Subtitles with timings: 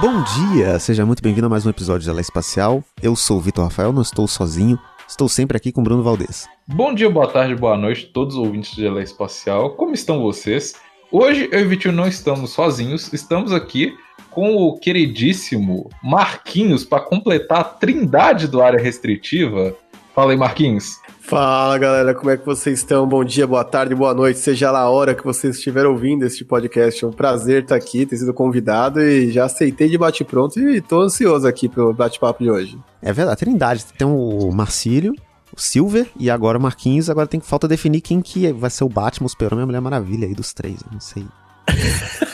[0.00, 2.82] Bom dia, seja muito bem-vindo a mais um episódio de Ela Espacial.
[3.02, 6.48] Eu sou o Vitor Rafael, não estou sozinho, estou sempre aqui com Bruno Valdez.
[6.66, 9.72] Bom dia, boa tarde, boa noite, todos os ouvintes de Ela Espacial.
[9.72, 10.74] Como estão vocês?
[11.12, 13.94] Hoje eu e Vitinho não estamos sozinhos, estamos aqui
[14.30, 19.76] com o queridíssimo Marquinhos para completar a trindade do área restritiva.
[20.14, 20.98] Fala aí, Marquinhos.
[21.20, 23.06] Fala galera, como é que vocês estão?
[23.06, 26.44] Bom dia, boa tarde, boa noite, seja lá a hora que vocês estiverem ouvindo este
[26.44, 27.04] podcast.
[27.04, 31.02] É um prazer estar aqui, ter sido convidado e já aceitei de bate-pronto e tô
[31.02, 32.78] ansioso aqui pelo bate-papo de hoje.
[33.00, 33.84] É verdade, Trindade.
[33.96, 35.14] Tem o Marcílio,
[35.56, 37.08] o Silver e agora o Marquinhos.
[37.08, 39.66] Agora tem que falta definir quem que vai ser o Batman, o Super e a
[39.66, 40.80] Mulher Maravilha aí dos três.
[40.82, 41.24] Eu não sei.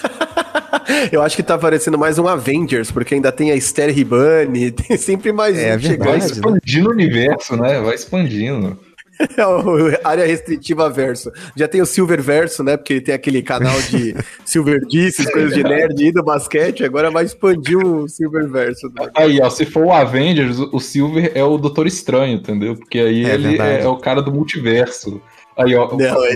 [1.12, 4.96] Eu acho que tá parecendo mais um Avengers, porque ainda tem a Esther Ribani, tem
[4.96, 6.08] sempre mais é, um chegando.
[6.08, 6.88] Vai expandindo né?
[6.88, 7.80] o universo, né?
[7.80, 8.78] Vai expandindo.
[9.34, 11.32] É o área restritiva verso.
[11.56, 12.76] Já tem o Silver Verso, né?
[12.76, 16.84] Porque ele tem aquele canal de Silver Disses, coisas de nerd e do basquete.
[16.84, 18.88] Agora vai expandir o Silver Verso.
[18.88, 19.08] Né?
[19.14, 22.76] Aí, ó, se for o Avengers, o Silver é o Doutor Estranho, entendeu?
[22.76, 25.18] Porque aí é ele é, é, o cara do multiverso.
[25.56, 26.34] Aí, ó, Não, é.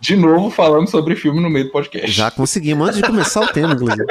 [0.00, 2.10] De novo falando sobre filme no meio do podcast.
[2.10, 4.06] Já conseguimos, antes de começar o tema, inclusive.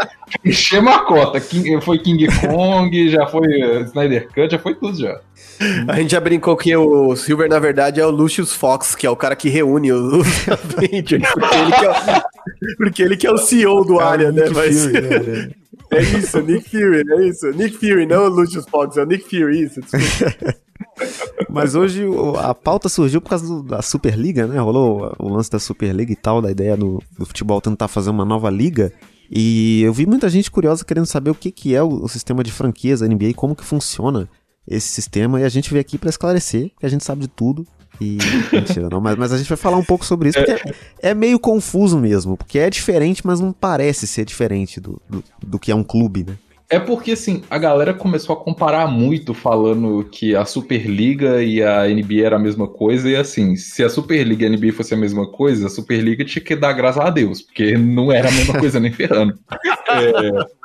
[0.46, 1.42] Enchemos a cota.
[1.42, 3.48] King, foi King Kong, já foi
[3.86, 5.20] Snyder Cut, já foi tudo já.
[5.88, 9.10] A gente já brincou que o Silver, na verdade, é o Lucius Fox, que é
[9.10, 12.22] o cara que reúne os Avengers, porque ele que é o,
[12.78, 14.50] porque ele que é o CEO do é área, né?
[14.54, 14.86] Mas...
[14.86, 15.50] Fury, né?
[15.92, 17.50] É isso, Nick Fury, é isso.
[17.52, 19.82] Nick Fury, não o Lucius Fox, é o Nick Fury, isso.
[21.50, 22.04] Mas hoje
[22.38, 24.60] a pauta surgiu por causa da Superliga, né?
[24.60, 28.24] Rolou o lance da Superliga e tal, da ideia do, do futebol tentar fazer uma
[28.24, 28.94] nova liga.
[29.32, 32.44] E eu vi muita gente curiosa querendo saber o que, que é o, o sistema
[32.44, 34.28] de franquias da NBA, como que funciona
[34.68, 37.66] esse sistema e a gente veio aqui para esclarecer, que a gente sabe de tudo.
[38.00, 38.18] E.
[38.54, 40.70] Mentira, não, mas, mas a gente vai falar um pouco sobre isso, porque
[41.02, 45.24] é, é, meio confuso mesmo, porque é diferente, mas não parece ser diferente do, do,
[45.46, 46.38] do, que é um clube, né?
[46.72, 51.88] É porque, assim, a galera começou a comparar muito, falando que a Superliga e a
[51.88, 54.98] NBA era a mesma coisa, e assim, se a Superliga e a NBA fosse a
[54.98, 58.60] mesma coisa, a Superliga tinha que dar graças a Deus, porque não era a mesma
[58.60, 59.38] coisa nem ferrando.
[59.92, 60.60] É,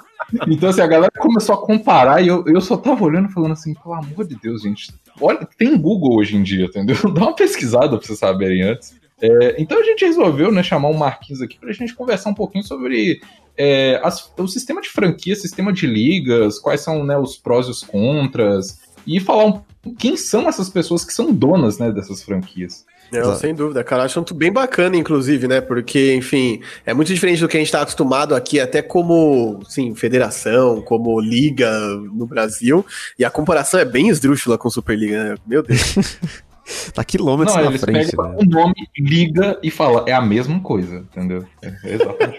[0.49, 3.75] então, assim, a galera começou a comparar e eu, eu só tava olhando falando assim,
[3.75, 4.93] pelo amor de Deus, gente.
[5.21, 6.97] Olha, tem Google hoje em dia, entendeu?
[7.13, 8.95] Dá uma pesquisada pra vocês saberem antes.
[9.21, 12.65] É, então a gente resolveu né, chamar o Marquinhos aqui pra gente conversar um pouquinho
[12.65, 13.21] sobre
[13.57, 17.71] é, as, o sistema de franquia, sistema de ligas, quais são né, os prós e
[17.71, 19.63] os contras, e falar um,
[19.99, 22.85] quem são essas pessoas que são donas né, dessas franquias.
[23.13, 24.05] Não, sem dúvida, cara.
[24.05, 25.61] Acho muito bem bacana, inclusive, né?
[25.61, 29.95] Porque, enfim, é muito diferente do que a gente está acostumado aqui, até como, sim,
[29.95, 31.71] federação, como liga
[32.13, 32.85] no Brasil.
[33.19, 35.37] E a comparação é bem esdrúxula com Superliga, né?
[35.47, 36.19] Meu Deus.
[36.93, 38.37] tá quilômetros Não, na frente, pegam né?
[38.39, 41.45] o nome, liga e fala, é a mesma coisa, entendeu?
[41.63, 42.39] É, exatamente.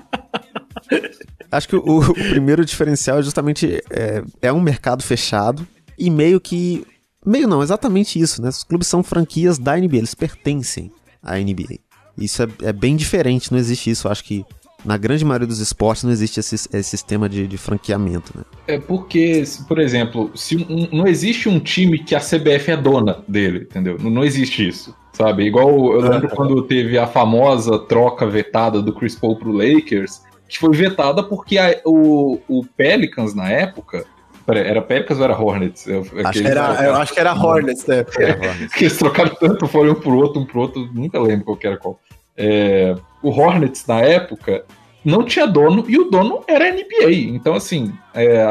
[1.50, 5.66] Acho que o, o, primeiro diferencial é justamente é, é um mercado fechado
[5.98, 6.86] e meio que
[7.26, 8.48] Meio não, exatamente isso, né?
[8.48, 11.80] Os clubes são franquias da NBA, eles pertencem à NBA.
[12.16, 14.08] Isso é, é bem diferente, não existe isso.
[14.08, 14.44] Acho que
[14.84, 18.44] na grande maioria dos esportes não existe esse, esse sistema de, de, franqueamento, né?
[18.68, 23.18] É porque, por exemplo, se um, não existe um time que a CBF é dona
[23.26, 23.98] dele, entendeu?
[24.00, 25.42] Não, não existe isso, sabe?
[25.46, 30.58] Igual eu lembro quando teve a famosa troca vetada do Chris Paul pro Lakers, que
[30.58, 34.04] foi vetada porque a, o, o Pelicans, na época,
[34.46, 35.86] Peraí, era Pelicans ou era Hornets?
[35.88, 38.06] Eu, acho, que era, eu acho que era Hornets, né?
[38.16, 38.74] Era Hornets.
[38.74, 41.66] que eles trocaram tanto, foram um pro outro, um pro outro, nunca lembro qual que
[41.66, 41.98] era qual.
[42.36, 44.64] É, o Hornets, na época,
[45.04, 47.10] não tinha dono e o dono era a NBA.
[47.28, 48.46] Então, assim, é,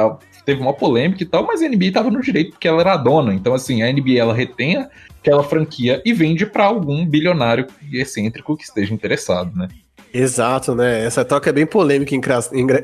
[0.45, 2.97] teve uma polêmica e tal, mas a NBA estava no direito porque ela era a
[2.97, 3.33] dona.
[3.33, 4.85] Então, assim, a NBA ela retém
[5.21, 9.69] aquela franquia e vende para algum bilionário excêntrico que esteja interessado, né?
[10.17, 11.03] Exato, né?
[11.03, 12.15] Essa troca é bem polêmica,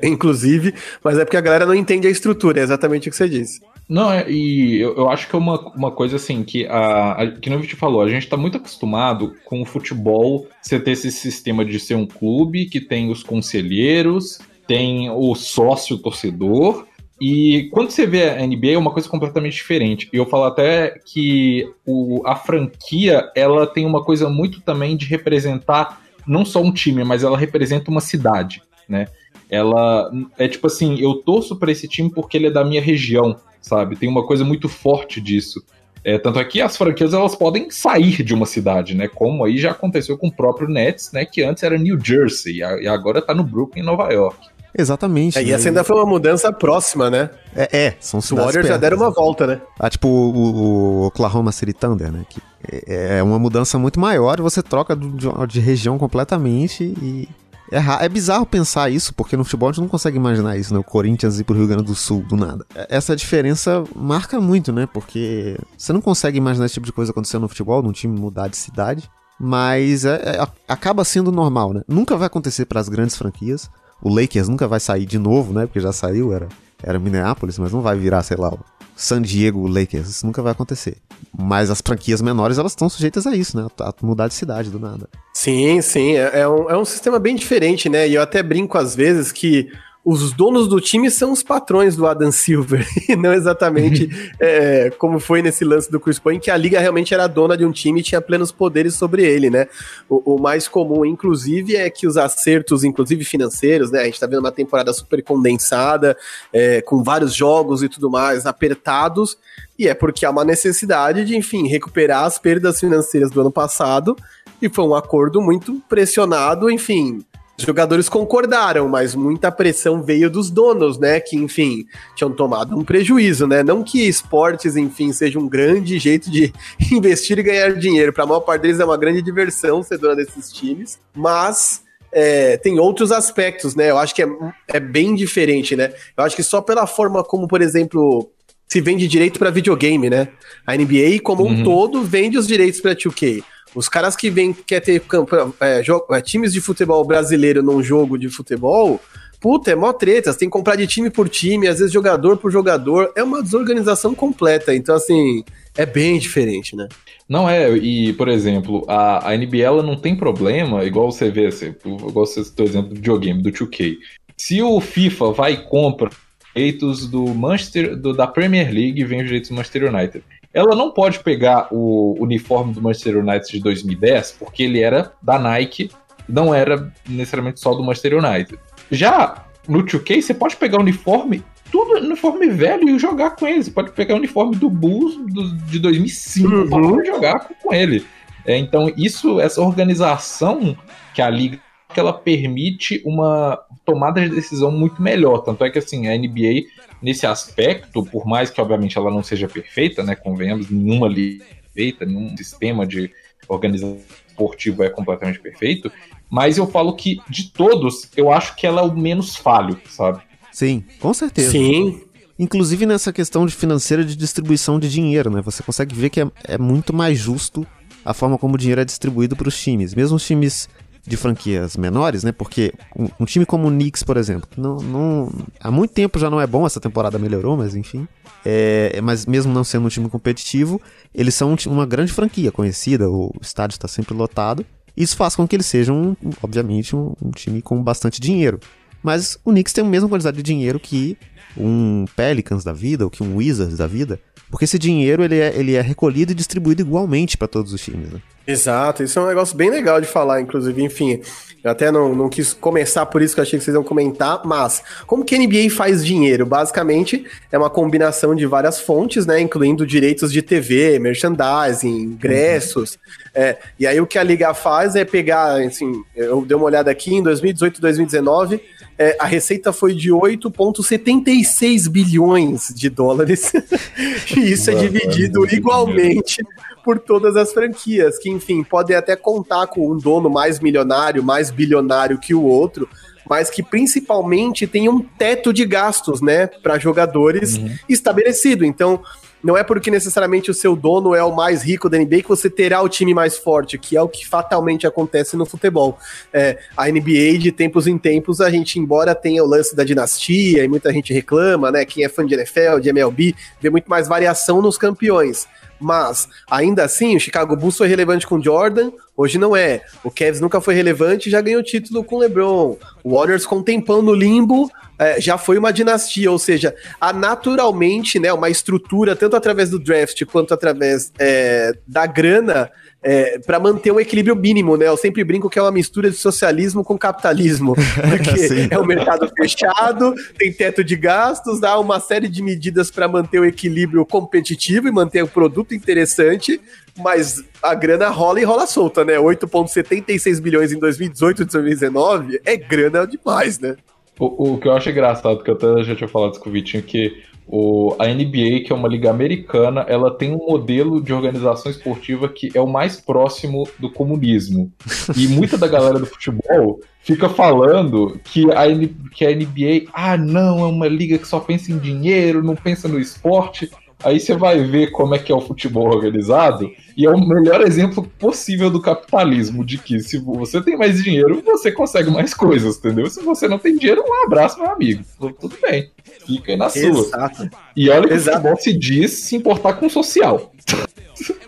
[0.03, 3.29] inclusive, mas é porque a galera não entende a estrutura, é exatamente o que você
[3.29, 3.61] disse.
[3.87, 7.31] Não, é, e eu, eu, acho que é uma, uma coisa assim, que, a, a,
[7.31, 11.09] que não te falou, a gente tá muito acostumado com o futebol você ter esse
[11.09, 16.85] sistema de ser um clube que tem os conselheiros, tem o sócio torcedor,
[17.21, 20.09] e quando você vê a NBA é uma coisa completamente diferente.
[20.11, 25.05] E eu falo até que o, a franquia ela tem uma coisa muito também de
[25.05, 29.07] representar não só um time, mas ela representa uma cidade, né?
[29.49, 33.35] Ela é tipo assim, eu torço para esse time porque ele é da minha região,
[33.59, 33.95] sabe?
[33.95, 35.61] Tem uma coisa muito forte disso.
[36.03, 39.07] É, tanto é que as franquias elas podem sair de uma cidade, né?
[39.07, 41.25] Como aí já aconteceu com o próprio Nets, né?
[41.25, 44.49] Que antes era New Jersey e agora tá no Brooklyn, Nova York.
[44.77, 45.37] Exatamente.
[45.37, 45.49] É, né?
[45.49, 47.29] E essa ainda foi uma mudança próxima, né?
[47.55, 49.61] É, é são Os Warriors já deram uma volta, né?
[49.79, 52.25] Ah, tipo o, o Oklahoma City Thunder, né?
[52.29, 52.41] Que
[52.71, 55.09] é, é uma mudança muito maior e você troca de,
[55.47, 57.27] de região completamente e
[57.71, 60.79] É, é bizarro pensar isso, porque no futebol a gente não consegue imaginar isso, né?
[60.79, 62.65] O Corinthians ir pro Rio Grande do Sul do nada.
[62.75, 64.87] É, essa diferença marca muito, né?
[64.93, 68.49] Porque você não consegue imaginar esse tipo de coisa acontecendo no futebol, num time mudar
[68.49, 69.09] de cidade.
[69.39, 71.81] Mas é, é, acaba sendo normal, né?
[71.87, 73.69] Nunca vai acontecer para as grandes franquias.
[74.01, 75.65] O Lakers nunca vai sair de novo, né?
[75.65, 76.47] Porque já saiu, era,
[76.81, 78.51] era Minneapolis, mas não vai virar, sei lá,
[78.95, 80.09] San Diego Lakers.
[80.09, 80.97] Isso nunca vai acontecer.
[81.37, 83.67] Mas as franquias menores, elas estão sujeitas a isso, né?
[83.79, 85.07] A mudar de cidade do nada.
[85.33, 86.15] Sim, sim.
[86.15, 88.07] É, é, um, é um sistema bem diferente, né?
[88.07, 89.71] E eu até brinco às vezes que
[90.03, 94.09] os donos do time são os patrões do Adam Silver, e não exatamente
[94.39, 97.55] é, como foi nesse lance do Chris Paul, em que a liga realmente era dona
[97.55, 99.67] de um time e tinha plenos poderes sobre ele, né?
[100.09, 104.01] O, o, mais comum, inclusive, é que os acertos, inclusive financeiros, né?
[104.01, 106.17] A gente tá vendo uma temporada super condensada,
[106.51, 109.37] é, com vários jogos e tudo mais apertados,
[109.77, 114.15] e é porque há uma necessidade de, enfim, recuperar as perdas financeiras do ano passado,
[114.59, 117.23] e foi um acordo muito pressionado, enfim,
[117.61, 121.19] os jogadores concordaram, mas muita pressão veio dos donos, né?
[121.19, 121.85] Que, enfim,
[122.15, 123.63] tinham tomado um prejuízo, né?
[123.63, 126.53] Não que esportes, enfim, seja um grande jeito de
[126.91, 128.11] investir e ganhar dinheiro.
[128.11, 132.57] Para a maior parte deles é uma grande diversão ser dona desses times, mas é,
[132.57, 133.89] tem outros aspectos, né?
[133.89, 134.27] Eu acho que é,
[134.67, 135.93] é bem diferente, né?
[136.17, 138.29] Eu acho que só pela forma como, por exemplo,
[138.67, 140.29] se vende direito para videogame, né?
[140.65, 141.59] A NBA, como uhum.
[141.59, 143.43] um todo, vende os direitos para 2K.
[143.73, 147.81] Os caras que vêm, quer ter campo, é, jogo, é, times de futebol brasileiro num
[147.81, 148.99] jogo de futebol,
[149.39, 150.31] puta, é mó treta.
[150.31, 153.11] Você tem que comprar de time por time, às vezes jogador por jogador.
[153.15, 154.75] É uma desorganização completa.
[154.75, 155.43] Então, assim,
[155.75, 156.87] é bem diferente, né?
[157.27, 161.47] Não é, e, por exemplo, a, a NBA ela não tem problema, igual você vê,
[161.85, 163.97] igual você citou o exemplo do videogame, do 2K.
[164.35, 166.09] Se o FIFA vai e compra
[166.53, 170.91] direitos do Manchester, do, da Premier League vem os direitos do Manchester United ela não
[170.91, 175.89] pode pegar o uniforme do Manchester United de 2010, porque ele era da Nike,
[176.27, 178.59] não era necessariamente só do Manchester United.
[178.91, 183.63] Já no 2K, você pode pegar o uniforme, tudo uniforme velho e jogar com ele.
[183.63, 187.01] Você pode pegar o uniforme do Bulls do, de 2005 uhum.
[187.01, 188.05] e jogar com, com ele.
[188.45, 190.75] É, então, isso, essa organização
[191.13, 191.59] que a liga
[191.93, 195.39] que ela permite uma tomada de decisão muito melhor.
[195.39, 196.63] Tanto é que assim, a NBA
[197.01, 202.05] nesse aspecto, por mais que obviamente ela não seja perfeita, né, convenhamos, nenhuma é perfeita,
[202.05, 203.11] nenhum sistema de
[203.47, 205.91] organização esportivo é completamente perfeito,
[206.29, 210.21] mas eu falo que de todos, eu acho que ela é o menos falho, sabe?
[210.51, 211.51] Sim, com certeza.
[211.51, 212.01] Sim.
[212.37, 215.41] Inclusive nessa questão de financeira de distribuição de dinheiro, né?
[215.41, 217.65] Você consegue ver que é, é muito mais justo
[218.03, 219.93] a forma como o dinheiro é distribuído para os times.
[219.93, 220.67] Mesmo os times
[221.05, 222.31] de franquias menores, né?
[222.31, 226.29] Porque um, um, time como o Knicks, por exemplo, não, não, há muito tempo já
[226.29, 228.07] não é bom, essa temporada melhorou, mas enfim.
[228.45, 230.81] É, mas mesmo não sendo um time competitivo,
[231.13, 234.65] eles são uma grande franquia conhecida, o estádio está sempre lotado.
[234.95, 238.59] Isso faz com que eles sejam, obviamente, um, um time com bastante dinheiro.
[239.01, 241.17] Mas o Knicks tem a mesma quantidade de dinheiro que
[241.57, 244.19] um Pelicans da vida, ou que um Wizards da vida,
[244.49, 248.11] porque esse dinheiro ele é, ele é recolhido e distribuído igualmente para todos os times.
[248.11, 248.21] Né?
[248.45, 251.21] Exato, isso é um negócio bem legal de falar, inclusive, enfim.
[251.63, 254.41] Eu até não, não quis começar por isso que eu achei que vocês iam comentar,
[254.43, 256.43] mas como que a NBA faz dinheiro?
[256.43, 259.39] Basicamente, é uma combinação de várias fontes, né?
[259.39, 262.93] Incluindo direitos de TV, merchandising, ingressos.
[262.93, 262.99] Uhum.
[263.35, 266.89] É, e aí o que a Liga faz é pegar, assim, eu dei uma olhada
[266.89, 268.59] aqui em 2018 2019
[269.01, 273.51] é, a receita foi de 8,76 bilhões de dólares.
[274.37, 276.43] e isso é dividido igualmente
[276.83, 281.51] por todas as franquias, que, enfim, podem até contar com um dono mais milionário, mais
[281.51, 282.87] bilionário que o outro,
[283.29, 287.75] mas que principalmente tem um teto de gastos, né, para jogadores uhum.
[287.87, 288.65] estabelecido.
[288.65, 289.01] Então,
[289.43, 292.49] não é porque necessariamente o seu dono é o mais rico da NBA que você
[292.49, 295.97] terá o time mais forte, que é o que fatalmente acontece no futebol.
[296.31, 300.63] É, a NBA, de tempos em tempos, a gente, embora tenha o lance da dinastia
[300.63, 301.85] e muita gente reclama, né?
[301.85, 305.47] Quem é fã de NFL, de MLB, vê muito mais variação nos campeões.
[305.81, 309.81] Mas, ainda assim, o Chicago Bulls foi relevante com Jordan, hoje não é.
[310.03, 312.77] O Cavs nunca foi relevante e já ganhou título com LeBron.
[313.03, 314.69] O Warriors com um tempão no limbo,
[314.99, 319.79] é, já foi uma dinastia, ou seja, há naturalmente né, uma estrutura, tanto através do
[319.79, 322.69] draft quanto através é, da grana,
[323.03, 324.87] é, para manter um equilíbrio mínimo, né?
[324.87, 327.75] Eu sempre brinco que é uma mistura de socialismo com capitalismo,
[328.09, 333.07] porque é um mercado fechado, tem teto de gastos, dá uma série de medidas para
[333.07, 336.61] manter o equilíbrio competitivo e manter o produto interessante,
[336.97, 339.15] mas a grana rola e rola solta, né?
[339.15, 343.75] 8,76 bilhões em 2018 e 2019 é grana demais, né?
[344.19, 346.53] O, o, que eu acho engraçado, que eu até já tinha falado isso com o
[346.53, 351.11] Vitinho, que O, a NBA, que é uma liga americana, ela tem um modelo de
[351.11, 354.71] organização esportiva que é o mais próximo do comunismo.
[355.17, 358.63] E muita da galera do futebol fica falando que a,
[359.11, 362.87] que a NBA, ah, não, é uma liga que só pensa em dinheiro, não pensa
[362.87, 363.69] no esporte.
[364.03, 367.61] Aí você vai ver como é que é o futebol organizado, e é o melhor
[367.61, 372.77] exemplo possível do capitalismo, de que se você tem mais dinheiro, você consegue mais coisas,
[372.77, 373.09] entendeu?
[373.09, 375.03] Se você não tem dinheiro, um abraço, meu amigo.
[375.39, 375.91] Tudo bem.
[376.25, 376.81] Fica aí na sua.
[376.81, 377.49] Exato.
[377.75, 378.37] E olha que Exato.
[378.37, 380.51] o futebol se diz se importar com o social.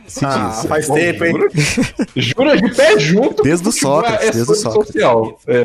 [0.08, 0.66] Se ah, diz.
[0.66, 1.34] faz Bom, tempo, hein?
[2.16, 3.44] Jura, de pé junto.
[3.44, 4.28] Desde o Sócrates.
[4.28, 4.94] É desde o Sócrates.
[4.94, 5.40] social.
[5.48, 5.64] É.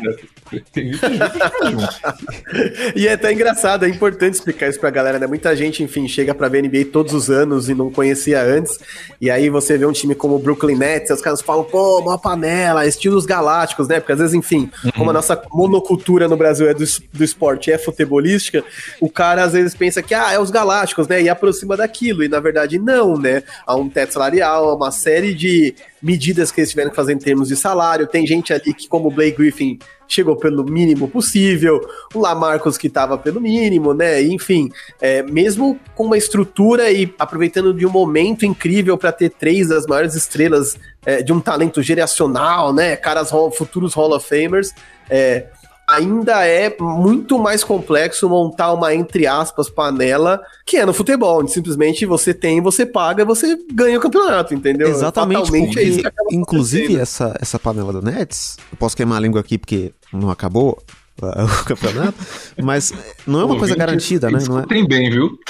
[2.95, 5.27] e é até engraçado, é importante explicar isso pra galera, né?
[5.27, 8.79] Muita gente, enfim, chega pra ver NBA todos os anos e não conhecia antes.
[9.21, 12.17] E aí você vê um time como o Brooklyn Nets, os caras falam, pô, uma
[12.17, 13.99] panela, estilos galácticos, né?
[13.99, 14.91] Porque às vezes, enfim, uhum.
[14.97, 16.83] como a nossa monocultura no Brasil é do,
[17.13, 18.63] do esporte, é futebolística,
[18.99, 21.21] o cara às vezes pensa que, ah, é os galácticos, né?
[21.21, 22.23] E aproxima daquilo.
[22.23, 23.43] E na verdade, não, né?
[23.65, 27.17] Há um teto salarial, há uma série de medidas que eles tiveram que fazer em
[27.17, 28.07] termos de salário.
[28.07, 29.77] Tem gente ali que, como o Blake Griffin,
[30.07, 31.79] chegou pelo mínimo possível,
[32.13, 34.21] o Lamarcus que estava pelo mínimo, né?
[34.23, 39.69] Enfim, é, mesmo com uma estrutura e aproveitando de um momento incrível para ter três
[39.69, 42.95] das maiores estrelas é, de um talento geracional, né?
[42.95, 44.73] Caras futuros Hall of Famers.
[45.09, 45.47] É,
[45.89, 51.51] ainda é muito mais complexo montar uma, entre aspas, panela que é no futebol, onde
[51.51, 54.87] simplesmente você tem, você paga, você ganha o campeonato, entendeu?
[54.87, 55.39] Exatamente.
[55.39, 59.41] Fatalmente é isso que inclusive, essa, essa panela do Nets, eu posso queimar a língua
[59.41, 60.81] aqui porque não acabou,
[61.61, 62.17] o campeonato,
[62.61, 62.93] mas
[63.27, 64.39] não é uma Pô, coisa garantida, né?
[64.47, 64.65] Não é...
[64.65, 65.37] Tem bem, viu?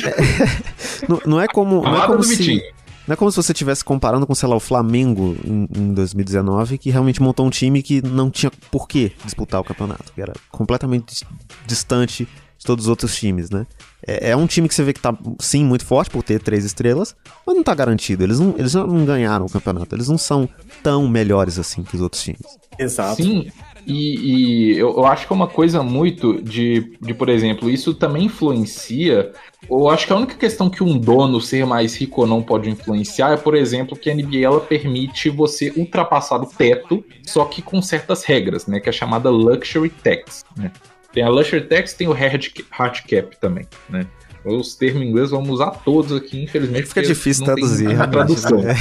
[1.02, 2.62] É, não, não, é como, não é como se,
[3.10, 6.78] não é como se você estivesse comparando com, sei lá, o Flamengo em, em 2019,
[6.78, 10.32] que realmente montou um time que não tinha por que disputar o campeonato, que era
[10.52, 11.26] completamente
[11.66, 13.66] distante de todos os outros times, né?
[14.06, 16.64] É, é, um time que você vê que tá, sim, muito forte por ter três
[16.64, 17.16] estrelas,
[17.48, 18.24] mas não tá garantido.
[18.24, 19.96] Eles não, eles não ganharam o campeonato.
[19.96, 20.48] Eles não são
[20.84, 22.60] tão melhores assim que os outros times.
[22.80, 23.22] Exato.
[23.22, 23.52] Sim,
[23.86, 27.94] e, e eu, eu, acho que é uma coisa muito de, de, por exemplo, isso
[27.94, 29.32] também influencia.
[29.70, 32.70] Eu acho que a única questão que um dono ser mais rico ou não pode
[32.70, 37.62] influenciar é, por exemplo, que a NBA ela permite você ultrapassar o teto, só que
[37.62, 38.80] com certas regras, né?
[38.80, 40.44] Que é chamada Luxury Tax.
[40.56, 40.72] Né?
[41.12, 44.06] Tem a Luxury Tax, tem o Hard Cap também, né?
[44.46, 46.88] Os termos em inglês vamos usar todos aqui, infelizmente.
[46.88, 48.00] Fica difícil traduzir.
[48.02, 48.62] A tradução.
[48.62, 48.76] Né?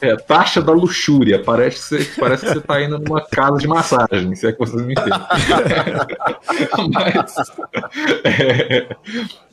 [0.00, 0.08] É.
[0.08, 0.16] é.
[0.16, 1.42] taxa da luxúria.
[1.42, 4.58] Parece que, você, parece que você tá indo numa casa de massagem, se é que
[4.58, 5.12] vocês me entendem.
[6.92, 7.34] mas,
[8.24, 8.96] é,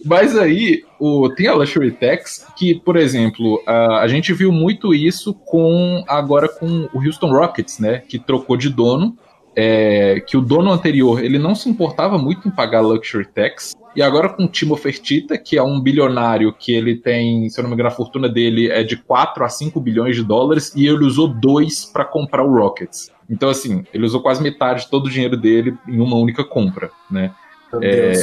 [0.05, 4.93] mas aí, o, tem a Luxury Tax, que, por exemplo, a, a gente viu muito
[4.93, 8.03] isso com agora com o Houston Rockets, né?
[8.07, 9.17] Que trocou de dono.
[9.55, 14.01] É, que o dono anterior ele não se importava muito em pagar luxury tax e
[14.01, 17.69] agora com o Timo Fertitta, que é um bilionário que ele tem, se eu não
[17.69, 21.03] me engano, a fortuna dele é de 4 a 5 bilhões de dólares e ele
[21.03, 23.11] usou dois para comprar o Rockets.
[23.29, 26.91] Então, assim, ele usou quase metade de todo o dinheiro dele em uma única compra,
[27.09, 27.31] né?
[27.81, 28.13] É,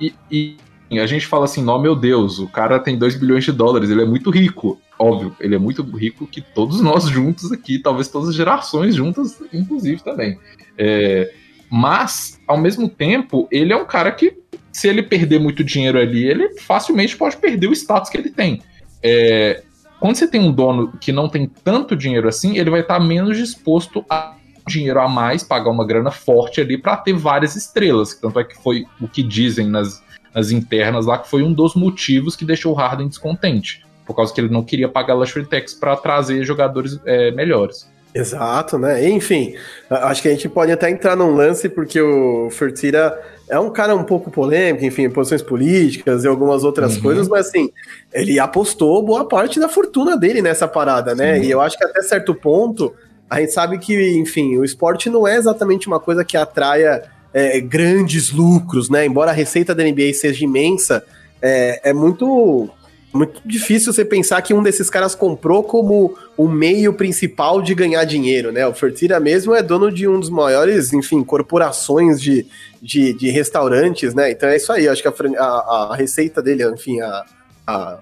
[0.00, 0.56] e, e,
[0.90, 3.90] e, a gente fala assim, não, meu Deus, o cara tem 2 bilhões de dólares,
[3.90, 4.80] ele é muito rico.
[4.98, 9.42] Óbvio, ele é muito rico que todos nós juntos aqui, talvez todas as gerações juntas,
[9.52, 10.38] inclusive também.
[10.78, 11.30] É,
[11.70, 14.30] mas, ao mesmo tempo, ele é um cara que
[14.74, 18.60] se ele perder muito dinheiro ali, ele facilmente pode perder o status que ele tem.
[19.00, 19.62] É,
[20.00, 23.38] quando você tem um dono que não tem tanto dinheiro assim, ele vai estar menos
[23.38, 24.34] disposto a
[24.66, 28.14] dinheiro a mais, pagar uma grana forte ali para ter várias estrelas.
[28.14, 30.02] Tanto é que foi o que dizem nas,
[30.34, 33.84] nas internas lá que foi um dos motivos que deixou o Harden descontente.
[34.04, 37.88] Por causa que ele não queria pagar luxury tax para trazer jogadores é, melhores.
[38.14, 39.08] Exato, né?
[39.08, 39.56] Enfim,
[39.90, 43.94] acho que a gente pode até entrar num lance, porque o Fertira é um cara
[43.96, 47.02] um pouco polêmico, enfim, posições políticas e algumas outras uhum.
[47.02, 47.72] coisas, mas assim,
[48.12, 51.40] ele apostou boa parte da fortuna dele nessa parada, né?
[51.40, 52.94] E eu acho que até certo ponto,
[53.28, 57.02] a gente sabe que, enfim, o esporte não é exatamente uma coisa que atraia
[57.32, 59.04] é, grandes lucros, né?
[59.04, 61.04] Embora a receita da NBA seja imensa,
[61.42, 62.70] é, é muito
[63.14, 68.04] muito difícil você pensar que um desses caras comprou como o meio principal de ganhar
[68.04, 68.66] dinheiro, né?
[68.66, 72.44] O Fertira mesmo é dono de um dos maiores, enfim, corporações de,
[72.82, 74.32] de, de restaurantes, né?
[74.32, 77.24] Então é isso aí, acho que a, a, a receita dele, enfim, a,
[77.64, 77.98] a,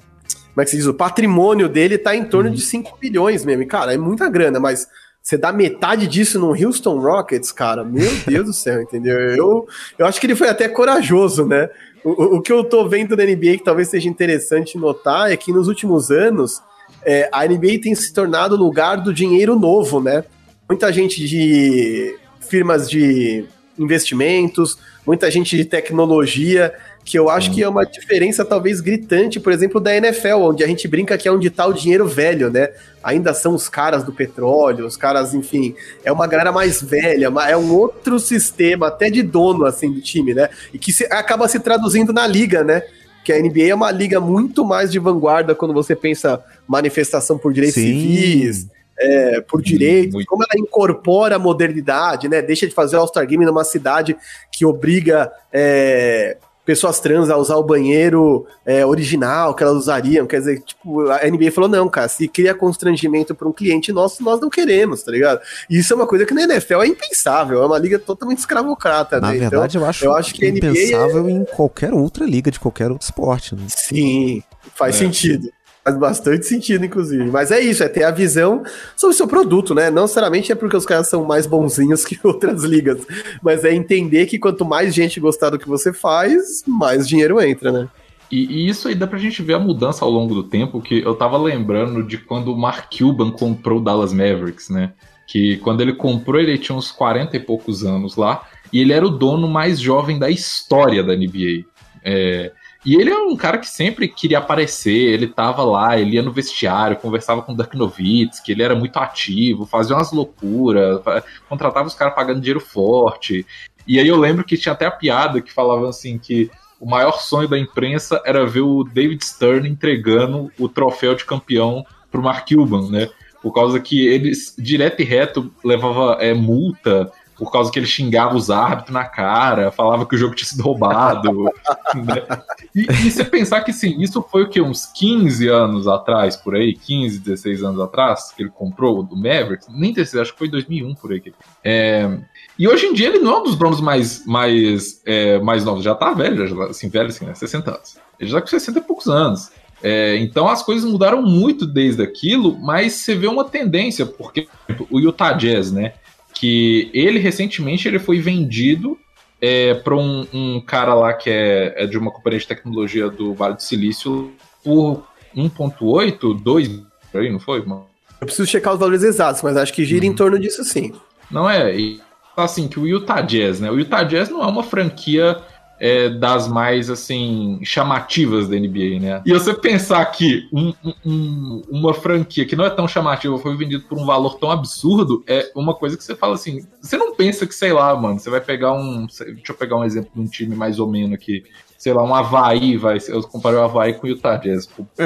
[0.55, 0.87] Como é que se diz?
[0.87, 2.57] O patrimônio dele tá em torno uhum.
[2.57, 3.63] de 5 bilhões mesmo.
[3.63, 4.89] E, cara, é muita grana, mas
[5.23, 9.19] você dá metade disso no Houston Rockets, cara, meu Deus do céu, entendeu?
[9.19, 11.69] Eu, eu acho que ele foi até corajoso, né?
[12.05, 15.53] O, o que eu tô vendo na NBA que talvez seja interessante notar é que
[15.53, 16.61] nos últimos anos
[17.05, 20.25] é, a NBA tem se tornado o lugar do dinheiro novo, né?
[20.69, 23.45] Muita gente de firmas de
[23.79, 26.73] investimentos, muita gente de tecnologia
[27.05, 30.67] que eu acho que é uma diferença talvez gritante, por exemplo, da NFL, onde a
[30.67, 32.69] gente brinca que é onde tá o dinheiro velho, né?
[33.03, 37.57] Ainda são os caras do petróleo, os caras, enfim, é uma galera mais velha, é
[37.57, 40.49] um outro sistema, até de dono, assim, do time, né?
[40.73, 42.83] E que se, acaba se traduzindo na liga, né?
[43.25, 47.53] Que a NBA é uma liga muito mais de vanguarda quando você pensa manifestação por
[47.53, 48.01] direitos Sim.
[48.01, 48.69] civis,
[48.99, 50.29] é, por direitos, Muito.
[50.29, 52.41] como ela incorpora a modernidade, né?
[52.41, 54.17] Deixa de fazer o All-Star Game numa cidade
[54.53, 60.27] que obriga é, pessoas trans a usar o banheiro é, original que elas usariam.
[60.27, 64.23] Quer dizer, tipo, a NBA falou: não, cara, se cria constrangimento para um cliente nosso,
[64.23, 65.41] nós não queremos, tá ligado?
[65.69, 69.21] E isso é uma coisa que na NFL é impensável, é uma liga totalmente escravocrata,
[69.21, 69.35] na né?
[69.35, 71.31] Na verdade, então, eu acho, eu acho que impensável é...
[71.33, 73.63] em qualquer outra liga de qualquer outro esporte, né?
[73.69, 74.43] Sim,
[74.75, 74.99] faz é.
[74.99, 75.51] sentido.
[75.85, 77.29] Faz bastante sentido, inclusive.
[77.31, 78.63] Mas é isso, é ter a visão
[78.97, 79.91] sobre o seu produto, né?
[79.91, 83.05] Não necessariamente é porque os caras são mais bonzinhos que outras ligas,
[83.43, 87.73] mas é entender que quanto mais gente gostar do que você faz, mais dinheiro entra,
[87.73, 87.89] né?
[88.31, 91.01] E, e, isso aí dá pra gente ver a mudança ao longo do tempo, que
[91.01, 94.93] eu tava lembrando de quando o Mark Cuban comprou o Dallas Mavericks, né?
[95.27, 99.05] Que quando ele comprou, ele tinha uns 40 e poucos anos lá, e ele era
[99.05, 101.65] o dono mais jovem da história da NBA.
[102.03, 102.53] É,
[102.85, 106.33] e ele é um cara que sempre queria aparecer, ele tava lá, ele ia no
[106.33, 111.01] vestiário, conversava com o Dirk Nowitzki, ele era muito ativo, fazia umas loucuras,
[111.49, 113.47] contratava os caras pagando dinheiro forte.
[113.87, 117.21] E aí eu lembro que tinha até a piada que falava assim que o maior
[117.21, 122.49] sonho da imprensa era ver o David Stern entregando o troféu de campeão pro Mark
[122.49, 123.09] Cuban, né?
[123.41, 128.37] Por causa que eles, direto e reto, levava é, multa por causa que ele xingava
[128.37, 131.45] os árbitros na cara, falava que o jogo tinha sido roubado.
[131.95, 132.43] né?
[132.75, 134.61] e, você pensar que sim, isso foi o que?
[134.61, 139.69] Uns 15 anos atrás, por aí, 15, 16 anos atrás, que ele comprou do Mavericks,
[139.71, 141.23] nem 16, acho que foi 2001 por aí.
[141.65, 142.19] É,
[142.59, 145.83] e hoje em dia ele não é um dos donos mais, mais, é, mais novos,
[145.83, 147.35] já tá velho, já, assim, velho assim, né?
[147.35, 147.97] 60 anos.
[148.21, 149.51] Ele já tá com 60 e poucos anos.
[149.83, 154.47] É, então as coisas mudaram muito desde aquilo, mas você vê uma tendência, porque
[154.89, 155.95] o Utah Jazz, né?
[156.43, 158.99] Que ele recentemente ele foi vendido
[159.41, 163.33] é, para um, um, cara lá que é, é, de uma companhia de tecnologia do
[163.33, 164.33] Vale do Silício
[164.65, 166.83] por 1.8, 2,
[167.15, 167.87] aí, não foi, mano?
[168.21, 170.11] Eu preciso checar os valores exatos, mas acho que gira uhum.
[170.11, 170.93] em torno disso sim.
[171.31, 172.01] Não é, e,
[172.37, 173.71] assim, que o Utah Jazz, né?
[173.71, 175.41] O Utah Jazz não é uma franquia
[175.83, 179.21] é, das mais assim chamativas da NBA, né?
[179.27, 180.73] E você pensar que um,
[181.05, 185.25] um, uma franquia que não é tão chamativa foi vendida por um valor tão absurdo
[185.27, 188.31] é uma coisa que você fala assim, você não pensa que sei lá, mano, você
[188.31, 191.43] vai pegar um, deixa eu pegar um exemplo de um time mais ou menos aqui,
[191.77, 194.69] sei lá, um Havaí, vai, eu comparei o Havaí com o Utah Jazz.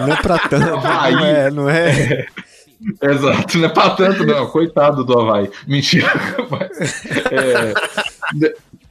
[0.00, 2.26] não é pra tanto, Havaí, não é, não é.
[3.00, 4.46] Exato, não é pra tanto, não.
[4.48, 5.50] Coitado do Havaí.
[5.66, 6.12] Mentira.
[6.50, 7.72] Mas, é,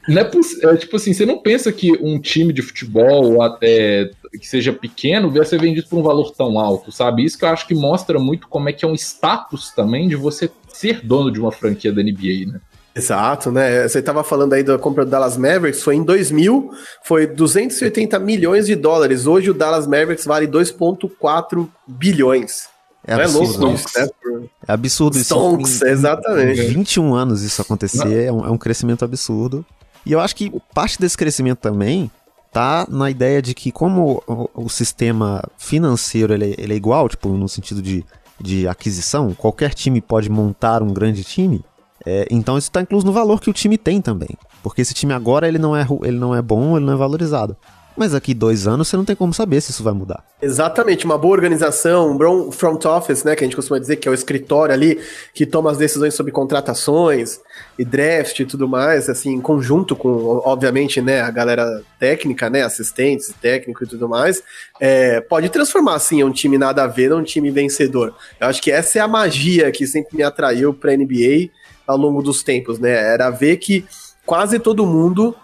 [0.08, 0.30] não é,
[0.62, 5.30] é, tipo assim, você não pensa que um time de futebol até que seja pequeno
[5.30, 7.24] vai ser vendido por um valor tão alto, sabe?
[7.24, 10.16] Isso que eu acho que mostra muito como é que é um status também de
[10.16, 12.60] você ser dono de uma franquia da NBA, né?
[12.96, 13.88] Exato, né?
[13.88, 16.70] Você estava falando aí da compra do Dallas Mavericks, foi em 2000,
[17.02, 19.26] foi 280 milhões de dólares.
[19.26, 22.68] Hoje o Dallas Mavericks vale 2,4 bilhões.
[23.06, 23.54] É absurdo.
[23.54, 24.48] É, louco, isso, né?
[24.68, 25.24] é absurdo isso.
[25.24, 26.62] Stonks, exatamente.
[26.62, 29.64] 21 anos isso acontecer, é um, é um crescimento absurdo.
[30.04, 32.10] E eu acho que parte desse crescimento também
[32.52, 37.08] tá na ideia de que como o, o sistema financeiro ele, é, ele, é igual,
[37.08, 38.04] tipo, no sentido de,
[38.40, 41.64] de aquisição, qualquer time pode montar um grande time,
[42.06, 44.30] é, então isso está incluso no valor que o time tem também.
[44.62, 47.56] Porque esse time agora ele não é, ele não é bom, ele não é valorizado.
[47.96, 50.24] Mas daqui dois anos você não tem como saber se isso vai mudar.
[50.42, 54.10] Exatamente, uma boa organização, um front office, né, que a gente costuma dizer que é
[54.10, 55.00] o escritório ali
[55.32, 57.40] que toma as decisões sobre contratações
[57.78, 62.62] e draft e tudo mais, assim, em conjunto com, obviamente, né, a galera técnica, né,
[62.62, 64.42] assistentes, técnico e tudo mais,
[64.80, 68.14] é, pode transformar, assim, um time nada a ver num time vencedor.
[68.40, 71.50] Eu acho que essa é a magia que sempre me atraiu pra NBA
[71.86, 73.86] ao longo dos tempos, né, era ver que
[74.26, 75.34] quase todo mundo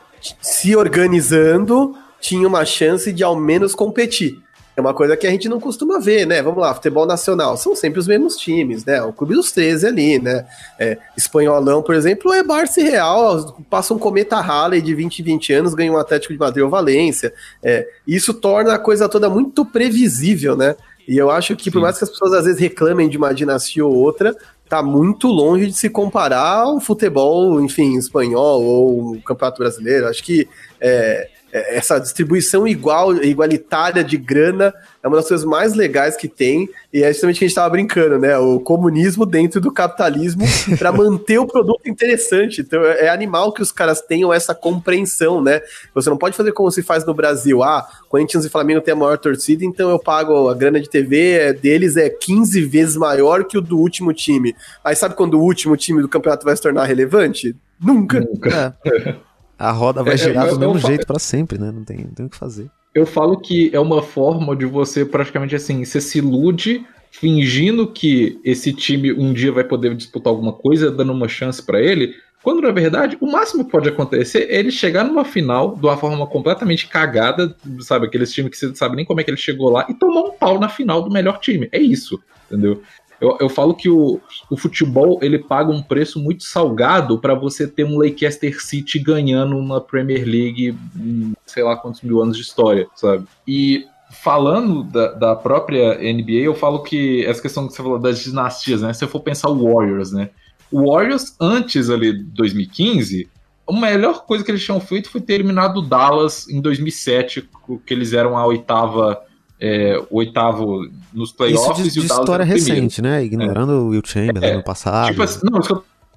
[0.41, 4.41] se organizando tinha uma chance de ao menos competir.
[4.77, 6.41] É uma coisa que a gente não costuma ver, né?
[6.43, 9.03] Vamos lá, futebol nacional, são sempre os mesmos times, né?
[9.03, 10.47] O Clube dos 13 ali, né?
[10.79, 15.53] É, espanholão, por exemplo, é Barça e Real, passa um cometa Halley de 20 20
[15.53, 17.33] anos, ganha um Atlético de Madrid ou Valência.
[17.63, 20.77] É, isso torna a coisa toda muito previsível, né?
[21.07, 21.73] E eu acho que, Sim.
[21.73, 24.35] por mais que as pessoas às vezes reclamem de uma dinastia ou outra,
[24.69, 30.07] tá muito longe de se comparar ao futebol, enfim, espanhol ou o Campeonato Brasileiro.
[30.07, 30.49] Acho que
[30.81, 36.69] é, essa distribuição igual, igualitária de grana é uma das coisas mais legais que tem,
[36.93, 38.37] e é justamente o que a gente estava brincando, né?
[38.37, 40.45] O comunismo dentro do capitalismo
[40.79, 42.61] para manter o produto interessante.
[42.61, 45.63] Então é animal que os caras tenham essa compreensão, né?
[45.95, 47.63] Você não pode fazer como se faz no Brasil.
[47.63, 51.31] Ah, Corinthians e Flamengo tem a maior torcida, então eu pago a grana de TV
[51.33, 54.55] é, deles é 15 vezes maior que o do último time.
[54.85, 57.57] Aí sabe quando o último time do campeonato vai se tornar relevante?
[57.81, 58.21] Nunca.
[58.21, 58.77] Nunca.
[58.85, 59.15] É.
[59.61, 61.71] A roda vai é, girar do mesmo jeito para sempre, né?
[61.71, 62.71] Não tem, não tem o que fazer.
[62.95, 68.41] Eu falo que é uma forma de você praticamente assim, você se ilude fingindo que
[68.43, 72.63] esse time um dia vai poder disputar alguma coisa, dando uma chance para ele, quando
[72.63, 76.27] na verdade o máximo que pode acontecer é ele chegar numa final de uma forma
[76.27, 78.07] completamente cagada, sabe?
[78.07, 80.23] Aqueles times que você não sabe nem como é que ele chegou lá e tomar
[80.23, 81.69] um pau na final do melhor time.
[81.71, 82.19] É isso,
[82.51, 82.83] entendeu?
[83.21, 87.67] Eu, eu falo que o, o futebol ele paga um preço muito salgado para você
[87.67, 92.43] ter um Leicester City ganhando uma Premier League em sei lá quantos mil anos de
[92.43, 93.27] história, sabe?
[93.47, 98.21] E falando da, da própria NBA, eu falo que essa questão que você falou das
[98.21, 98.93] dinastias, né?
[98.93, 100.31] Se eu for pensar o Warriors, né?
[100.71, 103.29] O Warriors, antes ali de 2015,
[103.69, 107.49] a melhor coisa que eles tinham feito foi ter eliminado o Dallas em 2007,
[107.87, 109.21] que eles eram a oitava
[109.61, 113.23] é, o oitavo nos playoffs Isso de, de e o história recente, né?
[113.23, 113.75] Ignorando é.
[113.75, 114.57] o Will Chamberlain é.
[114.57, 115.11] no passado.
[115.11, 115.61] Tipo assim, não,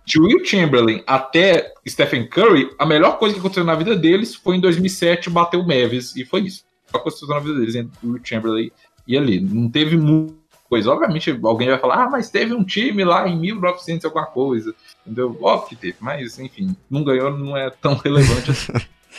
[0.06, 4.58] de Will Chamberlain até Stephen Curry, a melhor coisa que aconteceu na vida deles foi
[4.58, 6.64] em 2007 bater o Mavis, e foi isso.
[6.94, 8.72] A aconteceu na vida deles, entre Will Chamberlain
[9.08, 9.40] e ali.
[9.40, 10.36] Não teve muita
[10.70, 10.92] coisa.
[10.92, 14.74] Obviamente, alguém vai falar, ah, mas teve um time lá em 1900 alguma coisa.
[15.06, 15.38] Entendeu?
[15.42, 18.74] Óbvio que teve, mas enfim, não ganhou, não é tão relevante assim.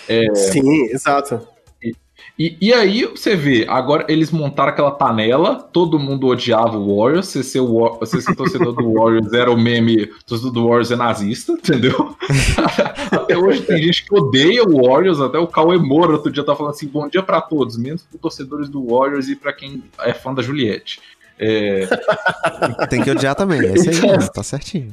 [0.09, 0.35] É...
[0.35, 1.54] Sim, exato.
[2.37, 7.29] E, e aí você vê, agora eles montaram aquela panela, todo mundo odiava o Warriors,
[7.29, 7.61] você ser,
[8.07, 12.17] ser torcedor do Warriors era o meme, torcedor do Warriors é nazista, entendeu?
[13.13, 16.57] até hoje tem gente que odeia o Warriors, até o Cauê Moura outro dia tá
[16.57, 20.13] falando assim, bom dia para todos, menos para torcedores do Warriors e para quem é
[20.13, 21.01] fã da Juliette.
[21.39, 21.87] É...
[22.91, 24.91] Tem que odiar também, é isso aí, então, tá certinho.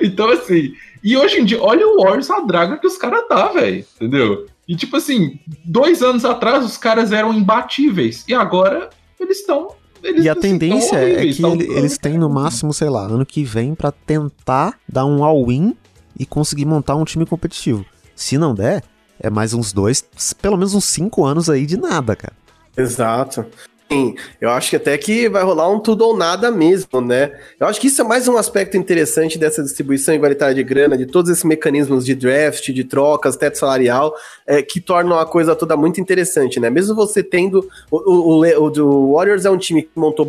[0.00, 3.48] então, assim, e hoje em dia, olha o Warriors, a draga que os caras tá,
[3.48, 4.46] velho, entendeu?
[4.68, 8.24] E tipo assim, dois anos atrás os caras eram imbatíveis.
[8.26, 9.74] E agora eles estão.
[10.02, 13.44] e a assim, tendência é que ele, eles têm no máximo, sei lá, ano que
[13.44, 15.76] vem para tentar dar um all-in
[16.18, 17.84] e conseguir montar um time competitivo.
[18.14, 18.82] Se não der,
[19.20, 20.04] é mais uns dois,
[20.40, 22.34] pelo menos uns cinco anos aí de nada, cara.
[22.76, 23.46] Exato.
[23.90, 27.38] Sim, eu acho que até que vai rolar um tudo ou nada mesmo, né?
[27.58, 31.06] Eu acho que isso é mais um aspecto interessante dessa distribuição igualitária de grana, de
[31.06, 34.12] todos esses mecanismos de draft, de trocas, teto salarial,
[34.44, 36.68] é, que tornam a coisa toda muito interessante, né?
[36.68, 37.68] Mesmo você tendo.
[37.88, 40.26] O, o, o, o Warriors é um time que montou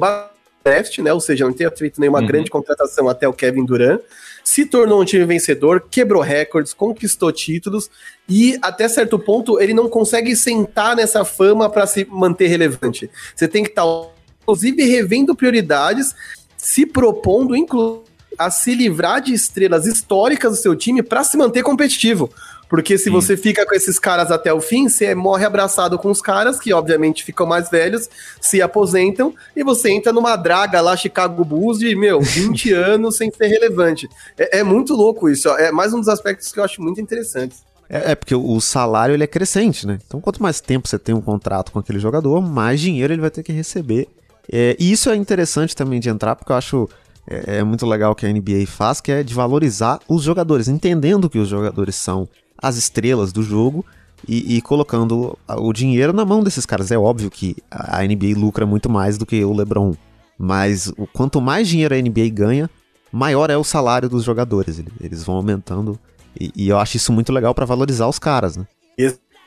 [0.63, 1.11] draft, né?
[1.11, 2.27] Ou seja, não tem feito nenhuma uhum.
[2.27, 4.01] grande contratação até o Kevin Durant
[4.47, 7.89] se tornou um time vencedor, quebrou recordes, conquistou títulos
[8.29, 13.09] e até certo ponto ele não consegue sentar nessa fama para se manter relevante.
[13.35, 14.09] Você tem que estar, tá,
[14.41, 16.15] inclusive, revendo prioridades,
[16.55, 18.05] se propondo, inclusive,
[18.37, 22.31] a se livrar de estrelas históricas do seu time para se manter competitivo.
[22.69, 23.11] Porque se Sim.
[23.11, 26.73] você fica com esses caras até o fim, você morre abraçado com os caras, que
[26.73, 28.09] obviamente ficam mais velhos,
[28.41, 33.31] se aposentam, e você entra numa draga lá, Chicago Bulls, de, meu, 20 anos sem
[33.31, 34.09] ser relevante.
[34.37, 37.65] É, é, muito louco isso, é mais um dos aspectos que eu acho muito interessantes.
[37.89, 39.97] É, é, porque o salário ele é crescente, né?
[40.05, 43.31] Então, quanto mais tempo você tem um contrato com aquele jogador, mais dinheiro ele vai
[43.31, 44.09] ter que receber.
[44.51, 46.89] É, e isso é interessante também de entrar, porque eu acho
[47.29, 50.67] é, é muito legal o que a NBA faz, que é de valorizar os jogadores,
[50.67, 52.27] entendendo que os jogadores são
[52.57, 53.85] as estrelas do jogo
[54.27, 56.91] e, e, colocando o dinheiro na mão desses caras.
[56.91, 59.93] É óbvio que a NBA lucra muito mais do que o LeBron,
[60.37, 62.69] mas o, quanto mais dinheiro a NBA ganha,
[63.11, 64.83] maior é o salário dos jogadores.
[64.99, 65.99] Eles vão aumentando
[66.39, 68.65] e, e eu acho isso muito legal para valorizar os caras, né?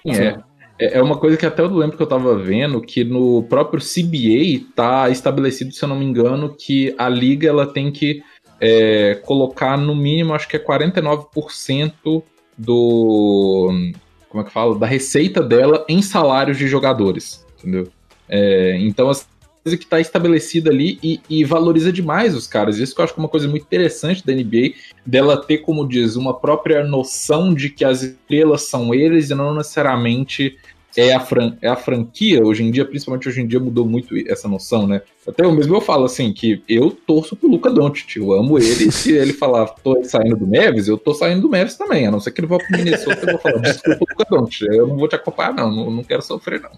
[0.06, 0.38] É.
[0.80, 3.82] É, é uma coisa que até eu lembro que eu tava vendo que no próprio
[3.82, 8.22] CBA tá estabelecido, se eu não me engano, que a liga ela tem que
[8.58, 12.22] é, colocar no mínimo, acho que é 49%
[12.60, 13.92] do.
[14.28, 14.78] Como é que fala?
[14.78, 17.44] Da receita dela em salários de jogadores.
[17.58, 17.88] Entendeu?
[18.28, 19.24] É, então, assim,
[19.64, 22.78] coisa que está estabelecida ali e, e, valoriza demais os caras.
[22.78, 25.86] Isso que eu acho que é uma coisa muito interessante da NBA, dela ter, como
[25.86, 30.56] diz, uma própria noção de que as estrelas são eles e não necessariamente
[30.96, 34.14] é a, fran é a franquia, hoje em dia, principalmente hoje em dia, mudou muito
[34.28, 35.02] essa noção, né?
[35.26, 38.90] Até eu mesmo eu falo assim, que eu torço pro Luca Doncic, eu amo ele,
[38.90, 42.18] se ele falar, tô saindo do Neves, eu tô saindo do Neves também, a não
[42.20, 45.08] ser que ele vá pro Minnesota, eu vou falar, desculpa, Luca Doncic, eu não vou
[45.08, 46.70] te acompanhar não, não, não quero sofrer não.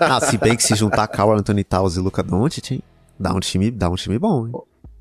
[0.00, 2.80] ah, se bem que se juntar Carl Anthony Towns e Luca Doncic,
[3.18, 4.52] dá um time, dá um time bom, hein?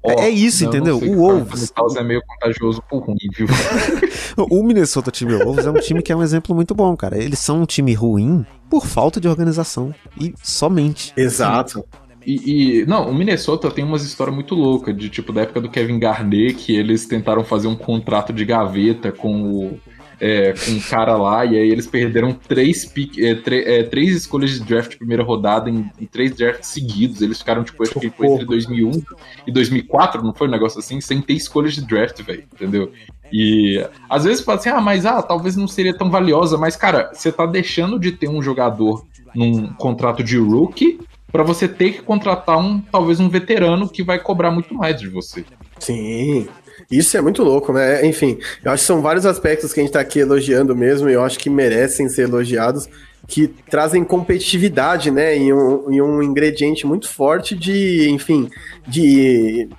[0.04, 0.98] É isso, entendeu?
[0.98, 1.72] O Wolves.
[1.78, 3.48] O é meio contagioso por ruim, viu?
[4.50, 7.18] o Minnesota Timberwolves é um time que é um exemplo muito bom, cara.
[7.18, 9.94] Eles são um time ruim por falta de organização.
[10.20, 11.14] E somente.
[11.16, 11.86] Exato.
[12.26, 15.70] E, e, não, o Minnesota tem umas histórias muito loucas, de tipo, da época do
[15.70, 19.80] Kevin Garnett, que eles tentaram fazer um contrato de gaveta com o,
[20.24, 24.52] é, com um cara lá, e aí eles perderam três, pick, é, é, três escolhas
[24.52, 27.22] de draft de primeira rodada em, em, três drafts seguidos.
[27.22, 29.04] Eles ficaram, tipo, acho que foi entre 2001
[29.46, 32.90] e 2004, não foi um negócio assim, sem ter escolhas de draft, velho, entendeu?
[33.34, 37.12] E às vezes fala assim, ah, mas ah, talvez não seria tão valiosa, mas cara,
[37.14, 39.06] você tá deixando de ter um jogador
[39.36, 41.02] num contrato de rookie
[41.34, 45.10] para você ter que contratar um, talvez um veterano que vai cobrar muito mais de
[45.10, 45.44] você.
[45.80, 46.48] Sim,
[46.90, 48.06] isso é muito louco, né?
[48.06, 51.14] Enfim, eu acho que são vários aspectos que a gente tá aqui elogiando mesmo, e
[51.14, 52.88] eu acho que merecem ser elogiados,
[53.28, 55.38] que trazem competitividade, né?
[55.38, 58.50] E um, e um ingrediente muito forte de, enfim,
[58.88, 59.70] de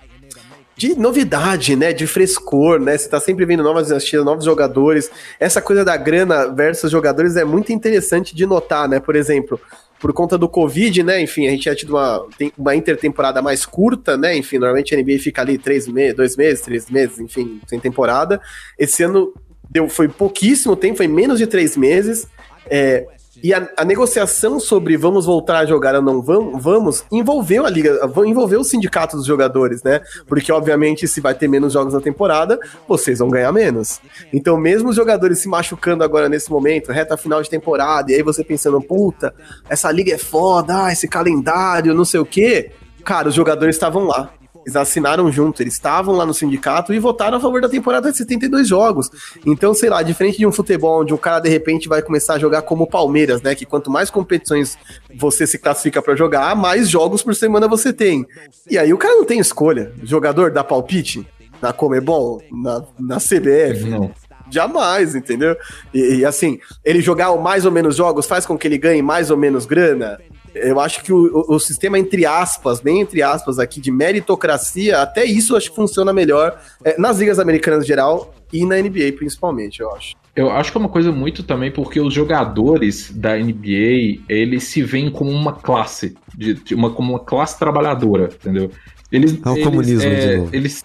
[0.76, 1.92] de novidade, né?
[1.92, 2.96] De frescor, né?
[2.96, 5.10] Você tá sempre vendo novas assistidas, novos jogadores.
[5.38, 8.98] Essa coisa da grana versus jogadores é muito interessante de notar, né?
[8.98, 9.60] Por exemplo,
[10.00, 11.22] por conta do Covid, né?
[11.22, 12.26] Enfim, a gente tinha tido uma,
[12.59, 14.37] uma intertemporada mais curta, né?
[14.37, 18.40] Enfim, normalmente a NBA fica ali três meses, dois meses, três meses, enfim, sem temporada.
[18.78, 19.33] Esse ano
[19.70, 22.26] deu, foi pouquíssimo tempo, foi menos de três meses.
[22.66, 23.07] É,
[23.44, 27.68] e a, a, negociação sobre vamos voltar a jogar ou não vamos, vamos envolveu a
[27.68, 30.00] liga, envolveu o sindicato dos jogadores, né?
[30.26, 34.00] Porque, obviamente, se vai ter menos jogos na temporada, vocês vão ganhar menos.
[34.33, 38.22] Então, mesmo os jogadores se machucando agora nesse momento, reta final de temporada, e aí
[38.22, 39.35] você pensando, puta,
[39.68, 42.70] essa liga é foda, ah, esse calendário, não sei o quê.
[43.04, 44.33] Cara, os jogadores estavam lá.
[44.64, 48.16] Eles assinaram junto, eles estavam lá no sindicato e votaram a favor da temporada de
[48.16, 49.11] 72 jogos.
[49.44, 52.38] Então, sei lá, diferente de um futebol onde o cara de repente vai começar a
[52.38, 53.55] jogar como o Palmeiras, né?
[53.55, 54.79] Que quanto mais competições
[55.16, 58.27] você se classifica para jogar, mais jogos por semana você tem.
[58.70, 59.92] E aí o cara não tem escolha.
[60.03, 61.27] O jogador dá palpite
[61.61, 63.85] na Comebol, na, na CBF.
[63.88, 64.11] Não.
[64.50, 65.57] Jamais, entendeu?
[65.92, 69.31] E, e, assim, ele jogar mais ou menos jogos faz com que ele ganhe mais
[69.31, 70.20] ou menos grana?
[70.54, 75.24] Eu acho que o, o, sistema, entre aspas, bem entre aspas aqui, de meritocracia, até
[75.24, 79.80] isso acho que funciona melhor é, nas ligas americanas em geral e na NBA principalmente,
[79.80, 80.14] eu acho.
[80.36, 84.82] Eu acho que é uma coisa muito também porque os jogadores da NBA, eles se
[84.82, 88.70] veem como uma classe, de, de uma, como uma classe trabalhadora, entendeu?
[89.14, 90.50] Eles, é o eles, comunismo é, de novo.
[90.53, 90.85] Eles,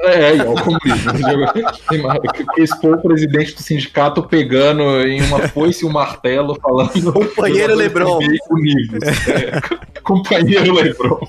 [0.00, 1.12] é, é, o comunismo.
[2.58, 7.12] Expor o presidente do sindicato pegando em uma foice e um martelo, falando.
[7.12, 8.18] Companheiro Lebron.
[8.20, 11.20] É, companheiro Lebron.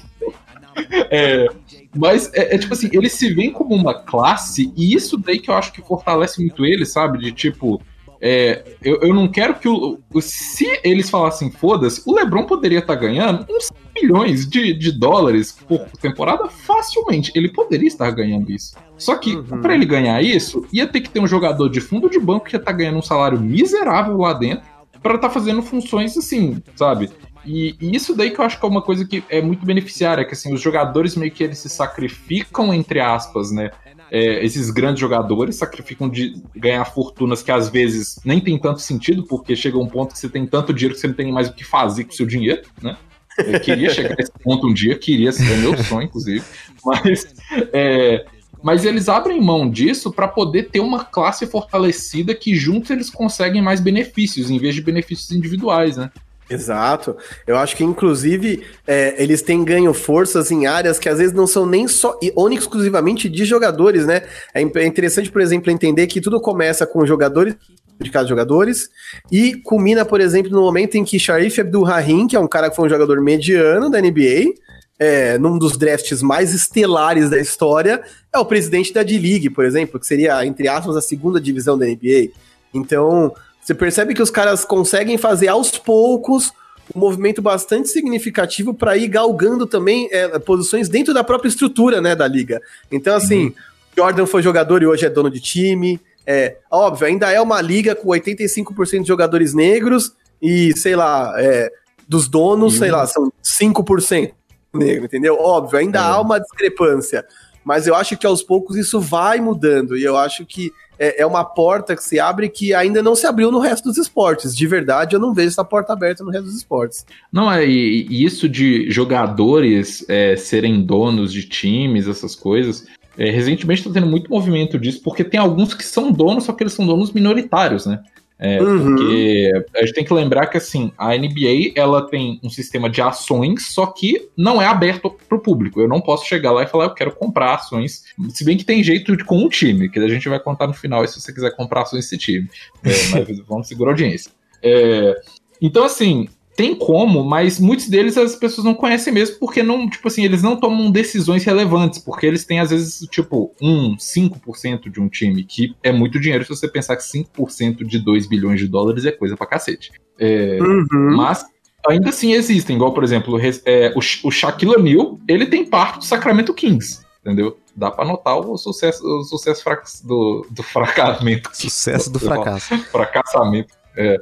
[1.11, 1.47] É,
[1.95, 5.51] mas é, é, tipo assim, eles se veem como uma classe, e isso daí que
[5.51, 7.19] eu acho que fortalece muito eles, sabe?
[7.19, 7.79] De tipo,
[8.21, 12.95] é, eu, eu não quero que o, Se eles falassem foda-se, o Lebron poderia estar
[12.95, 17.31] tá ganhando uns milhões de, de dólares por temporada facilmente.
[17.35, 18.75] Ele poderia estar ganhando isso.
[18.97, 19.61] Só que, uhum.
[19.61, 22.55] para ele ganhar isso, ia ter que ter um jogador de fundo de banco que
[22.55, 24.67] ia estar tá ganhando um salário miserável lá dentro
[25.01, 27.09] para estar tá fazendo funções assim, sabe?
[27.45, 30.25] E, e, isso daí que eu acho que é uma coisa que é muito beneficiária,
[30.25, 33.71] que assim, os jogadores meio que eles se sacrificam, entre aspas, né?
[34.11, 39.23] É, esses grandes jogadores sacrificam de ganhar fortunas que às vezes nem tem tanto sentido,
[39.23, 41.53] porque chega um ponto que você tem tanto dinheiro que você não tem mais o
[41.53, 42.97] que fazer com o seu dinheiro, né?
[43.37, 46.43] Eu queria chegar a esse ponto um dia, queria ser meu sonho, inclusive,
[46.83, 47.33] mas,
[47.71, 48.25] é,
[48.61, 53.61] mas eles abrem mão disso para poder ter uma classe fortalecida que juntos eles conseguem
[53.61, 56.11] mais benefícios, em vez de benefícios individuais, né?
[56.49, 57.15] Exato.
[57.45, 61.45] Eu acho que, inclusive, é, eles têm ganho forças em áreas que às vezes não
[61.45, 64.23] são nem só ou exclusivamente de jogadores, né?
[64.53, 67.55] É, é interessante, por exemplo, entender que tudo começa com jogadores
[67.99, 68.89] de cada jogadores
[69.31, 72.75] e culmina, por exemplo, no momento em que Sharif Abdul-Rahim, que é um cara que
[72.75, 74.53] foi um jogador mediano da NBA,
[74.97, 78.01] é, num dos drafts mais estelares da história,
[78.33, 81.85] é o presidente da D-League, por exemplo, que seria, entre aspas, a segunda divisão da
[81.85, 82.31] NBA.
[82.73, 83.33] Então,
[83.69, 86.51] você percebe que os caras conseguem fazer aos poucos
[86.95, 92.15] um movimento bastante significativo para ir galgando também é, posições dentro da própria estrutura né,
[92.15, 92.59] da liga.
[92.91, 93.53] Então, assim, uhum.
[93.95, 96.01] Jordan foi jogador e hoje é dono de time.
[96.25, 101.71] É óbvio, ainda é uma liga com 85% de jogadores negros e, sei lá, é,
[102.07, 102.79] dos donos, uhum.
[102.79, 104.31] sei lá, são 5%
[104.73, 105.37] negro, entendeu?
[105.39, 106.01] Óbvio, ainda é.
[106.01, 107.23] há uma discrepância.
[107.63, 109.95] Mas eu acho que aos poucos isso vai mudando.
[109.95, 113.25] E eu acho que é, é, uma porta que se abre que ainda não se
[113.25, 114.55] abriu no resto dos esportes.
[114.55, 117.05] De verdade, eu não vejo essa porta aberta no resto dos esportes.
[117.31, 122.85] Não, é e, isso de jogadores é, serem donos de times, essas coisas.
[123.17, 126.63] É, recentemente está tendo muito movimento disso, porque tem alguns que são donos, só que
[126.63, 128.03] eles são donos minoritários, né?
[128.41, 128.95] É, uhum.
[128.95, 133.01] Porque a gente tem que lembrar que assim, a NBA ela tem um sistema de
[133.01, 135.81] ações, só que não é aberto para o público.
[135.81, 138.05] Eu não posso chegar lá e falar, eu quero comprar ações.
[138.29, 140.73] Se bem que tem jeito de, com o time, que a gente vai contar no
[140.73, 142.49] final se você quiser comprar ações desse time.
[142.81, 144.31] É, mas vamos segurar a audiência.
[144.63, 145.15] É,
[145.61, 150.09] então, assim, tem como, mas muitos deles as pessoas não conhecem mesmo, porque não, tipo
[150.09, 154.99] assim, eles não tomam decisões relevantes, porque eles têm, às vezes, tipo, 1, 5% de
[154.99, 158.67] um time, que é muito dinheiro se você pensar que 5% de 2 bilhões de
[158.67, 159.93] dólares é coisa pra cacete.
[160.19, 161.15] É, uhum.
[161.15, 161.45] Mas
[161.87, 166.03] ainda assim existem, igual, por exemplo, é, o, o Shaquille O'Neal, ele tem parte do
[166.03, 167.57] Sacramento Kings, entendeu?
[167.73, 169.63] Dá pra notar o sucesso, o sucesso
[170.03, 171.51] do, do fracassamento.
[171.53, 172.77] Sucesso do fracasso.
[172.91, 173.73] Fracassamento.
[173.95, 174.17] É.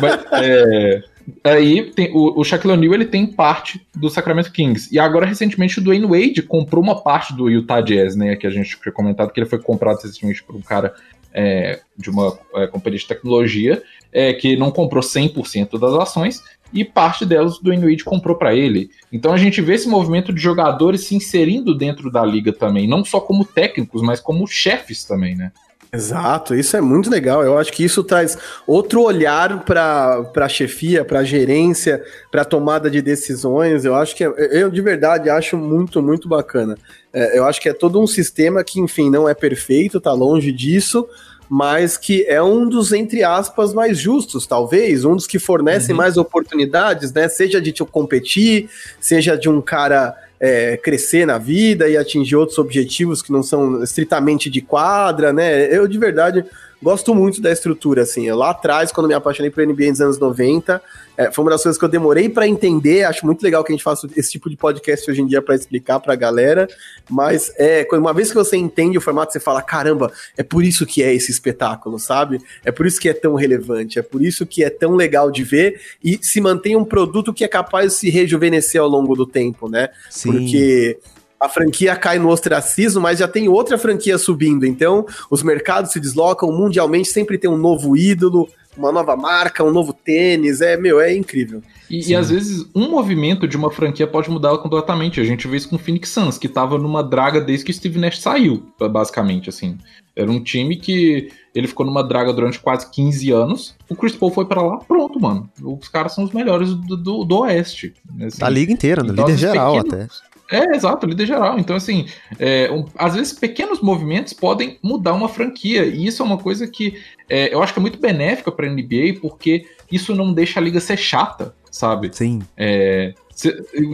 [0.00, 1.02] Mas, é,
[1.44, 4.88] Aí tem, o, o Shaquille O'Neal ele tem parte do Sacramento Kings.
[4.92, 8.36] E agora, recentemente, o Dwayne Wade comprou uma parte do Utah Jazz, né?
[8.36, 10.94] Que a gente tinha comentado que ele foi comprado recentemente por um cara
[11.32, 16.84] é, de uma é, companhia de tecnologia é, que não comprou 100% das ações e
[16.84, 18.90] parte delas o Dwayne Wade comprou para ele.
[19.12, 23.04] Então a gente vê esse movimento de jogadores se inserindo dentro da liga também, não
[23.04, 25.52] só como técnicos, mas como chefes também, né?
[25.90, 27.42] Exato, isso é muito legal.
[27.42, 32.44] Eu acho que isso traz outro olhar para a chefia, para a gerência, para a
[32.44, 33.86] tomada de decisões.
[33.86, 36.76] Eu acho que é, eu de verdade acho muito, muito bacana.
[37.10, 40.52] É, eu acho que é todo um sistema que, enfim, não é perfeito, tá longe
[40.52, 41.08] disso,
[41.48, 45.96] mas que é um dos, entre aspas, mais justos, talvez, um dos que fornecem uhum.
[45.96, 47.28] mais oportunidades, né?
[47.28, 48.68] Seja de te competir,
[49.00, 53.82] seja de um cara é, crescer na vida e atingir outros objetivos que não são
[53.82, 55.74] estritamente de quadra, né?
[55.74, 56.44] Eu, de verdade,
[56.82, 58.26] gosto muito da estrutura, assim.
[58.26, 60.80] Eu, lá atrás, quando me apaixonei por NBA nos anos 90,
[61.18, 63.02] é, foi uma das coisas que eu demorei para entender.
[63.02, 65.56] Acho muito legal que a gente faça esse tipo de podcast hoje em dia para
[65.56, 66.68] explicar para a galera.
[67.10, 70.86] Mas é, uma vez que você entende o formato, você fala: caramba, é por isso
[70.86, 72.40] que é esse espetáculo, sabe?
[72.64, 75.42] É por isso que é tão relevante, é por isso que é tão legal de
[75.42, 79.26] ver e se mantém um produto que é capaz de se rejuvenescer ao longo do
[79.26, 79.88] tempo, né?
[80.32, 80.98] Porque
[81.40, 84.66] a franquia cai no ostracismo, mas já tem outra franquia subindo.
[84.66, 89.70] Então, os mercados se deslocam mundialmente, sempre tem um novo ídolo, uma nova marca, um
[89.70, 90.60] novo tênis.
[90.60, 91.62] É, meu, é incrível.
[91.88, 95.20] E, e, às vezes um movimento de uma franquia pode mudar completamente.
[95.20, 97.74] A gente vê isso com o Phoenix Suns, que tava numa draga desde que o
[97.74, 99.78] Steve Nash saiu, basicamente, assim.
[100.18, 103.76] Era um time que ele ficou numa draga durante quase 15 anos.
[103.88, 105.48] O Chris Paul foi para lá, pronto, mano.
[105.62, 107.94] Os caras são os melhores do, do, do Oeste.
[108.20, 108.40] Assim.
[108.40, 110.56] Da liga inteira, no então, líder geral pequenos, até.
[110.56, 111.56] É, exato, líder geral.
[111.58, 115.84] Então, assim, é, um, às vezes pequenos movimentos podem mudar uma franquia.
[115.84, 118.70] E isso é uma coisa que é, eu acho que é muito benéfica para a
[118.70, 122.10] NBA, porque isso não deixa a liga ser chata, sabe?
[122.12, 122.40] Sim.
[122.56, 123.14] É,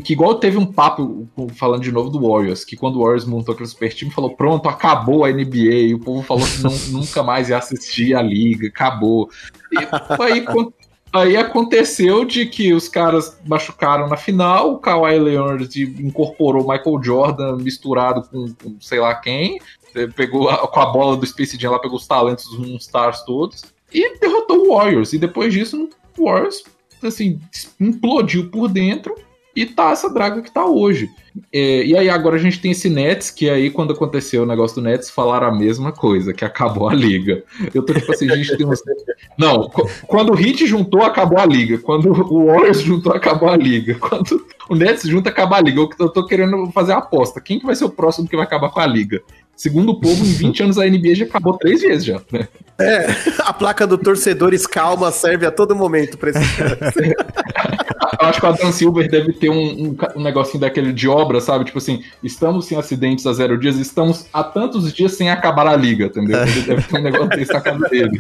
[0.03, 3.53] que igual teve um papo, falando de novo do Warriors, que quando o Warriors montou
[3.53, 5.89] aquele super time, falou: pronto, acabou a NBA.
[5.89, 9.29] E o povo falou que não, nunca mais ia assistir a liga, acabou.
[9.71, 9.79] E
[10.23, 10.45] aí,
[11.15, 17.57] Aí aconteceu de que os caras machucaram na final, o Kawhi Leonard incorporou Michael Jordan
[17.59, 19.61] misturado com, com sei lá quem,
[19.95, 23.23] eh, pegou a, com a bola do Space Jam lá, pegou os talentos dos Moonstars
[23.23, 25.13] todos e derrotou o Warriors.
[25.13, 26.65] E depois disso, o Warriors
[27.07, 27.41] assim,
[27.81, 29.15] implodiu por dentro
[29.55, 31.11] e tá essa draga que tá hoje.
[31.53, 34.77] É, e aí agora a gente tem esse Nets, que aí quando aconteceu o negócio
[34.77, 37.43] do Nets, falaram a mesma coisa, que acabou a liga.
[37.73, 38.81] Eu tô tipo assim, a gente tem uns...
[39.37, 39.69] Não,
[40.07, 41.79] quando o Heat juntou, acabou a liga.
[41.79, 43.97] Quando o Warriors juntou, acabou a liga.
[43.99, 45.81] Quando o Nets junta, acaba a liga.
[45.81, 47.41] Eu, eu tô querendo fazer a aposta.
[47.41, 49.21] Quem que vai ser o próximo que vai acabar com a liga?
[49.57, 52.49] Segundo o povo, em 20 anos a NBA já acabou três vezes já, né?
[52.79, 53.07] É,
[53.39, 56.41] a placa do torcedores calma serve a todo momento pra esse
[58.21, 61.41] Eu acho que o Adam Silver deve ter um, um, um, negocinho daquele de obra,
[61.41, 61.65] sabe?
[61.65, 65.77] Tipo assim, estamos sem acidentes há zero dias, estamos há tantos dias sem acabar a
[65.77, 66.43] liga, entendeu?
[66.43, 68.19] Ele deve ter um negócio desse na casa dele.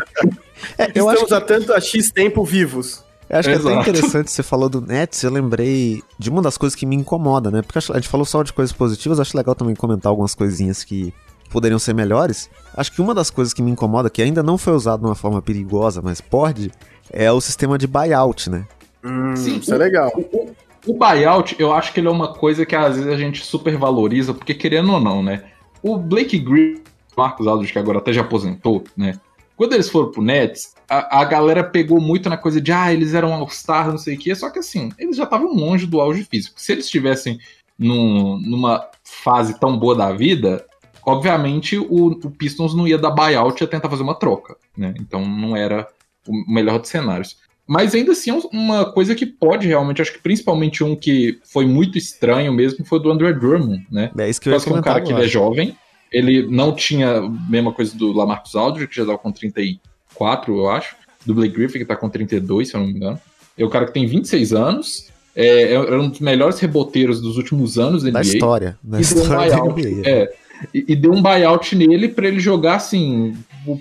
[0.78, 1.34] É, eu estamos que...
[1.34, 3.04] há tanto a X tempo vivos.
[3.28, 3.66] Eu acho Exato.
[3.66, 6.84] que é até interessante você falou do Nets, eu lembrei de uma das coisas que
[6.84, 7.62] me incomoda, né?
[7.62, 11.12] Porque a gente falou só de coisas positivas, acho legal também comentar algumas coisinhas que
[11.50, 12.50] poderiam ser melhores.
[12.76, 15.14] Acho que uma das coisas que me incomoda, que ainda não foi usado de uma
[15.14, 16.70] forma perigosa, mas pode,
[17.10, 18.66] é o sistema de buyout, né?
[19.04, 20.10] Hum, Sim, isso é legal.
[20.16, 20.54] O,
[20.86, 23.76] o, buyout, eu acho que ele é uma coisa que às vezes a gente super
[23.76, 25.44] valoriza, porque querendo ou não, né?
[25.82, 26.82] O Blake Griffin,
[27.16, 29.20] Marcos Aldridge, que agora até já aposentou, né?
[29.56, 33.14] Quando eles foram pro Nets, a, a galera pegou muito na coisa de, ah, eles
[33.14, 36.24] eram All-Star, não sei o quê, só que assim, eles já estavam longe do auge
[36.24, 36.60] físico.
[36.60, 37.38] Se eles estivessem
[37.78, 40.64] num, numa fase tão boa da vida,
[41.06, 44.94] Obviamente, o, o Pistons não ia dar buyout e ia tentar fazer uma troca, né?
[44.98, 45.86] Então não era
[46.26, 47.36] o melhor dos cenários.
[47.66, 51.64] Mas ainda assim é uma coisa que pode realmente, acho que principalmente um que foi
[51.66, 54.10] muito estranho mesmo foi do André Drummond, né?
[54.18, 55.76] É isso que eu ia comentar, um cara que ele é jovem,
[56.12, 60.68] ele não tinha a mesma coisa do Lamarcus Aldridge, que já dava com 34, eu
[60.68, 60.94] acho.
[61.24, 63.18] do Blake Griffin, que tá com 32, se eu não me engano.
[63.56, 67.78] É o cara que tem 26 anos, é, é um dos melhores reboteiros dos últimos
[67.78, 68.28] anos da, da NBA.
[68.28, 68.78] história.
[68.82, 70.08] Da história buyout, NBA.
[70.08, 70.32] É,
[70.72, 73.36] e, e, deu um buyout nele para ele jogar assim,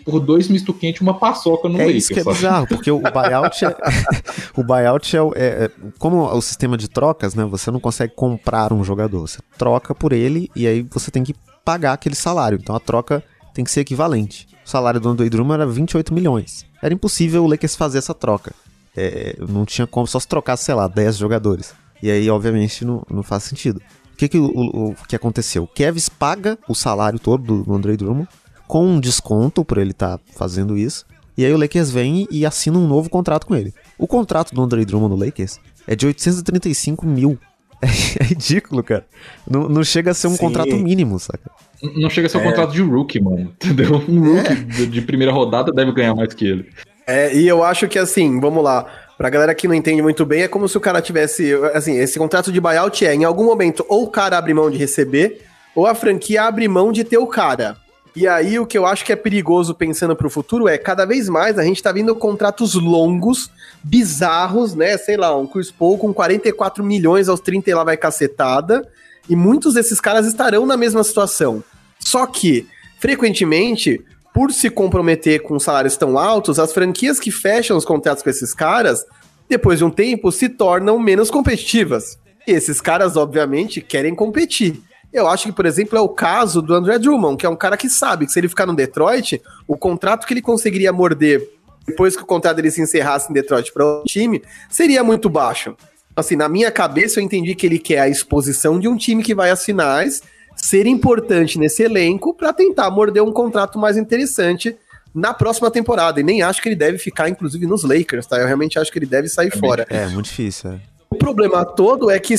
[0.05, 2.03] por dois misto quente, uma paçoca no é Lakers.
[2.03, 3.75] Isso que é bizarro, porque o buyout é,
[4.55, 7.45] o buyout é, é, é, como o sistema de trocas, né?
[7.45, 11.35] Você não consegue comprar um jogador, você troca por ele e aí você tem que
[11.63, 12.59] pagar aquele salário.
[12.61, 13.23] Então a troca
[13.53, 14.47] tem que ser equivalente.
[14.65, 16.65] O salário do Andre Drummond era 28 milhões.
[16.81, 18.53] Era impossível o Lakers fazer essa troca.
[18.95, 21.73] É, não tinha como só se trocasse, sei lá, 10 jogadores.
[22.01, 23.81] E aí, obviamente, não, não faz sentido.
[24.13, 25.63] O que, que, o, o, que aconteceu?
[25.63, 28.29] O Kevs paga o salário todo do, do Andre Drummond
[28.67, 31.05] com um desconto por ele estar tá fazendo isso.
[31.37, 33.73] E aí o Lakers vem e assina um novo contrato com ele.
[33.97, 37.37] O contrato do Andre Drummond no Lakers é de 835 mil.
[37.83, 39.05] É, ridículo, cara.
[39.45, 40.37] Não, não chega a ser um Sim.
[40.37, 41.51] contrato mínimo, saca?
[41.97, 42.43] Não chega a ser um é.
[42.45, 43.53] contrato de rookie, mano.
[43.61, 43.95] Entendeu?
[44.07, 44.55] Um rookie é.
[44.55, 46.69] de, de primeira rodada deve ganhar mais que ele.
[47.05, 48.85] É, e eu acho que assim, vamos lá.
[49.17, 51.53] Pra galera que não entende muito bem, é como se o cara tivesse.
[51.73, 54.77] Assim, esse contrato de buyout é, em algum momento, ou o cara abre mão de
[54.77, 55.41] receber,
[55.75, 57.77] ou a franquia abre mão de ter o cara.
[58.15, 61.27] E aí, o que eu acho que é perigoso pensando pro futuro é, cada vez
[61.27, 63.49] mais, a gente tá vendo contratos longos,
[63.83, 64.97] bizarros, né?
[64.97, 68.87] Sei lá, um Chris Paul com 44 milhões aos 30 e lá vai cacetada.
[69.27, 71.63] E muitos desses caras estarão na mesma situação.
[71.99, 72.67] Só que,
[72.99, 74.03] frequentemente,
[74.33, 78.53] por se comprometer com salários tão altos, as franquias que fecham os contratos com esses
[78.53, 79.05] caras,
[79.47, 82.17] depois de um tempo, se tornam menos competitivas.
[82.47, 84.81] E esses caras, obviamente, querem competir.
[85.13, 87.77] Eu acho que, por exemplo, é o caso do André Drummond, que é um cara
[87.77, 91.47] que sabe que se ele ficar no Detroit, o contrato que ele conseguiria morder
[91.85, 95.75] depois que o contrato dele se encerrasse em Detroit para o time seria muito baixo.
[96.15, 99.35] Assim, na minha cabeça eu entendi que ele quer a exposição de um time que
[99.35, 100.21] vai às finais,
[100.63, 104.77] ser importante nesse elenco para tentar morder um contrato mais interessante
[105.13, 106.21] na próxima temporada.
[106.21, 108.37] E nem acho que ele deve ficar, inclusive, nos Lakers, tá?
[108.37, 109.85] Eu realmente acho que ele deve sair é fora.
[109.89, 110.71] É, muito difícil.
[110.71, 110.79] É.
[111.09, 112.33] O problema todo é que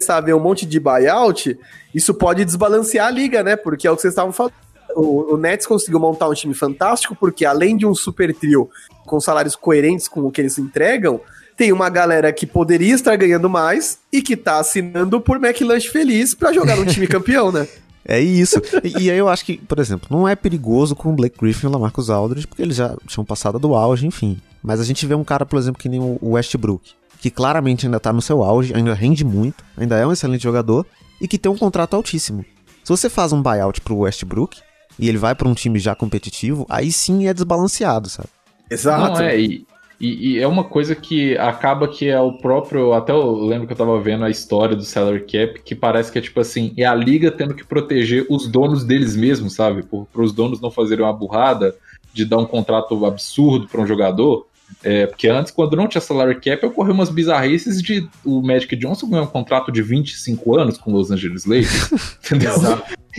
[0.00, 1.56] sabe, um monte de buyout,
[1.94, 3.54] isso pode desbalancear a liga, né?
[3.54, 4.54] Porque é o que vocês estavam falando.
[4.96, 8.68] O, o Nets conseguiu montar um time fantástico, porque além de um super trio
[9.06, 11.20] com salários coerentes com o que eles entregam,
[11.58, 16.32] tem uma galera que poderia estar ganhando mais e que tá assinando por McLanche feliz
[16.32, 17.66] para jogar no time campeão, né?
[18.04, 18.62] É isso.
[18.84, 21.66] E, e, aí eu acho que, por exemplo, não é perigoso com o Blake Griffin
[21.66, 24.40] e o Lamarcus Aldridge, porque eles já tinham passado do auge, enfim.
[24.62, 27.98] Mas a gente vê um cara, por exemplo, que nem o Westbrook, que claramente ainda
[27.98, 30.86] tá no seu auge, ainda rende muito, ainda é um excelente jogador
[31.20, 32.44] e que tem um contrato altíssimo.
[32.84, 34.58] Se você faz um buyout pro Westbrook
[34.96, 38.28] e ele vai para um time já competitivo, aí sim é desbalanceado, sabe?
[38.70, 39.18] Exato.
[39.18, 39.66] Não, é, e,
[40.00, 42.92] e, e, é uma coisa que acaba que é o próprio.
[42.92, 46.18] Até eu lembro que eu tava vendo a história do salary cap, que parece que
[46.18, 49.82] é tipo assim: é a liga tendo que proteger os donos deles mesmos, sabe?
[49.82, 51.74] Para os donos não fazerem uma burrada
[52.12, 54.46] de dar um contrato absurdo para um jogador.
[54.84, 59.08] É, porque antes, quando não tinha salary cap, ocorreu umas bizarrices de o Magic Johnson
[59.08, 61.90] ganhar um contrato de 25 anos com Los Angeles Lakers.
[62.24, 62.52] entendeu?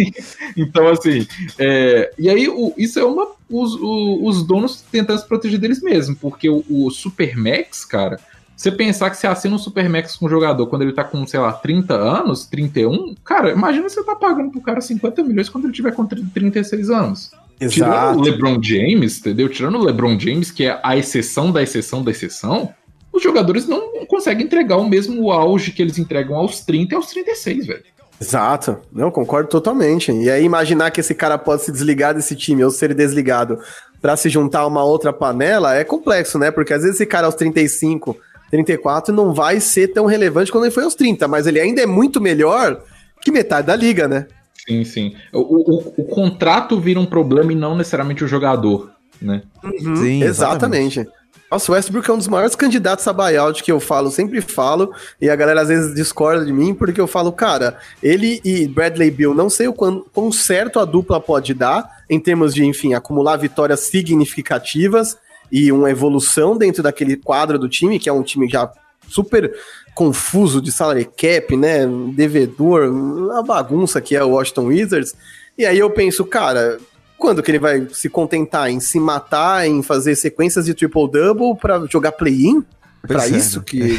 [0.55, 1.27] então, assim,
[1.57, 3.27] é, e aí o, isso é uma.
[3.49, 8.19] Os, o, os donos tentando se proteger deles mesmos, porque o, o Supermax, cara,
[8.55, 11.39] você pensar que você assina um Supermax com um jogador quando ele tá com, sei
[11.39, 15.73] lá, 30 anos, 31, cara, imagina você tá pagando pro cara 50 milhões quando ele
[15.73, 17.31] tiver com 36 anos.
[17.59, 17.73] Exato.
[17.73, 19.49] Tirando o LeBron James, entendeu?
[19.49, 22.73] Tirando o LeBron James, que é a exceção da exceção da exceção,
[23.13, 27.07] os jogadores não conseguem entregar o mesmo auge que eles entregam aos 30 e aos
[27.07, 27.83] 36, velho.
[28.21, 30.11] Exato, não concordo totalmente.
[30.11, 33.59] E aí imaginar que esse cara pode se desligar desse time ou ser desligado
[34.01, 36.51] para se juntar a uma outra panela é complexo, né?
[36.51, 38.17] Porque às vezes esse cara aos 35,
[38.51, 41.85] 34 não vai ser tão relevante quando ele foi aos 30, mas ele ainda é
[41.85, 42.81] muito melhor
[43.21, 44.27] que metade da liga, né?
[44.67, 45.15] Sim, sim.
[45.33, 48.91] O, o, o contrato vira um problema e não necessariamente o jogador,
[49.21, 49.43] né?
[49.63, 50.99] Uhum, sim, exatamente.
[50.99, 51.18] exatamente.
[51.51, 54.93] Nossa, o Westbrook é um dos maiores candidatos a buyout que eu falo, sempre falo,
[55.19, 59.09] e a galera às vezes discorda de mim, porque eu falo, cara, ele e Bradley
[59.09, 62.93] Bill, não sei o quão, quão certo a dupla pode dar, em termos de, enfim,
[62.93, 65.17] acumular vitórias significativas
[65.51, 68.71] e uma evolução dentro daquele quadro do time, que é um time já
[69.07, 69.51] super
[69.95, 71.85] confuso de salary cap, né?
[72.13, 75.15] Devedor, uma bagunça que é o Washington Wizards.
[75.57, 76.79] E aí eu penso, cara,
[77.19, 81.85] quando que ele vai se contentar em se matar, em fazer sequências de triple-double para
[81.85, 82.63] jogar play-in?
[83.05, 83.65] Para é, isso né?
[83.67, 83.97] que,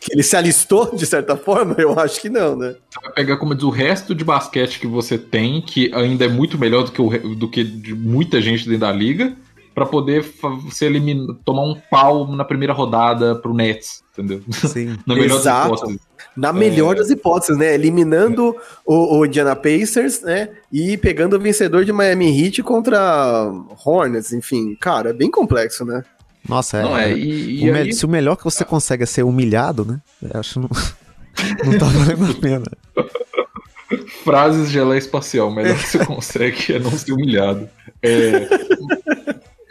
[0.00, 1.76] que ele se alistou, de certa forma?
[1.78, 2.74] Eu acho que não, né?
[2.90, 6.28] Você vai pegar como diz o resto de basquete que você tem, que ainda é
[6.28, 9.36] muito melhor do que, o, do que de muita gente dentro da liga,
[9.72, 10.24] para poder
[10.70, 14.42] se eliminar, tomar um pau na primeira rodada pro Nets, entendeu?
[14.50, 14.98] Sim.
[15.06, 15.70] na melhor Exato.
[15.70, 16.07] das hipóteses.
[16.38, 16.98] Na melhor é...
[16.98, 17.74] das hipóteses, né?
[17.74, 20.50] Eliminando o, o Indiana Pacers, né?
[20.72, 23.50] E pegando o vencedor de Miami Heat contra
[23.84, 24.76] Hornets, enfim.
[24.80, 26.04] Cara, é bem complexo, né?
[26.48, 26.82] Nossa, é.
[26.82, 27.92] Não é, e, e aí...
[27.92, 30.00] Se o melhor que você consegue é ser humilhado, né?
[30.22, 30.68] Eu acho que não,
[31.72, 32.66] não tá valendo a pena.
[34.22, 37.68] Frases de Elé Espacial, o melhor que você consegue é não ser humilhado.
[38.00, 38.48] É,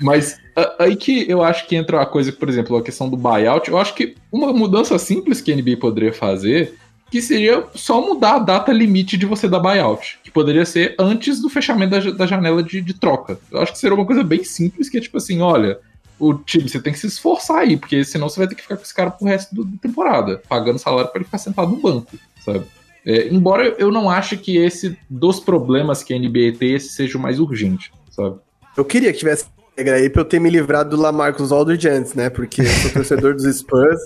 [0.01, 0.37] mas
[0.79, 3.69] aí que eu acho que entra a coisa, por exemplo, a questão do buyout.
[3.69, 6.75] Eu acho que uma mudança simples que a NBA poderia fazer
[7.09, 11.39] que seria só mudar a data limite de você dar buyout, que poderia ser antes
[11.39, 13.39] do fechamento da, da janela de, de, troca.
[13.49, 15.79] Eu acho que seria uma coisa bem simples, que é tipo assim, olha,
[16.19, 18.75] o time, você tem que se esforçar aí, porque senão você vai ter que ficar
[18.75, 22.17] com esse cara pro resto da temporada, pagando salário para ele ficar sentado no banco,
[22.43, 22.65] sabe?
[23.05, 27.17] É, embora eu não ache que esse dos problemas que a NBA tem, esse seja
[27.17, 28.37] o mais urgente, sabe?
[28.75, 29.45] Eu queria que tivesse
[29.77, 32.31] regra aí pra eu ter me livrado do Lamarcus Aldridge antes, né?
[32.31, 33.99] Porque eu sou torcedor dos Spurs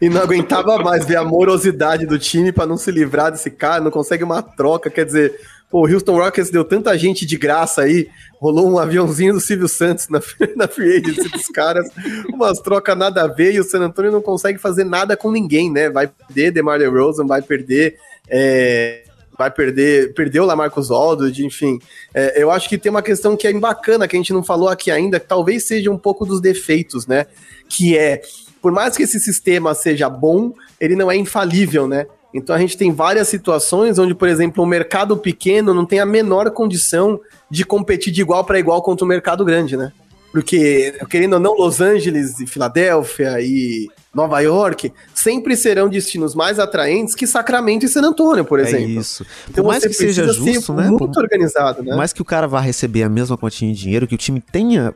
[0.00, 3.82] e não aguentava mais ver a morosidade do time para não se livrar desse cara,
[3.82, 5.38] não consegue uma troca, quer dizer,
[5.70, 8.08] pô, o Houston Rockets deu tanta gente de graça aí,
[8.40, 10.20] rolou um aviãozinho do Silvio Santos na,
[10.56, 11.88] na free agency dos caras,
[12.28, 15.70] umas trocas nada a ver e o San Antonio não consegue fazer nada com ninguém,
[15.70, 15.88] né?
[15.88, 17.96] Vai perder DeMar DeRozan, vai perder...
[18.28, 19.01] É,
[19.42, 21.78] vai perder, perdeu lá Marcos Aldridge, enfim.
[22.14, 24.68] É, eu acho que tem uma questão que é bacana, que a gente não falou
[24.68, 27.26] aqui ainda, que talvez seja um pouco dos defeitos, né?
[27.68, 28.22] Que é,
[28.60, 32.06] por mais que esse sistema seja bom, ele não é infalível, né?
[32.32, 36.06] Então a gente tem várias situações onde, por exemplo, o mercado pequeno não tem a
[36.06, 37.20] menor condição
[37.50, 39.92] de competir de igual para igual contra o mercado grande, né?
[40.30, 46.58] Porque, querendo ou não, Los Angeles e Filadélfia e Nova York, sempre serão destinos mais
[46.58, 48.84] atraentes que Sacramento e San Antônio, por é exemplo.
[48.84, 49.24] É isso.
[49.48, 50.88] Então, por mais que seja justo, né?
[50.88, 51.90] Muito por, organizado, né?
[51.90, 54.40] Por mais que o cara vá receber a mesma quantia de dinheiro, que o time
[54.40, 54.94] tenha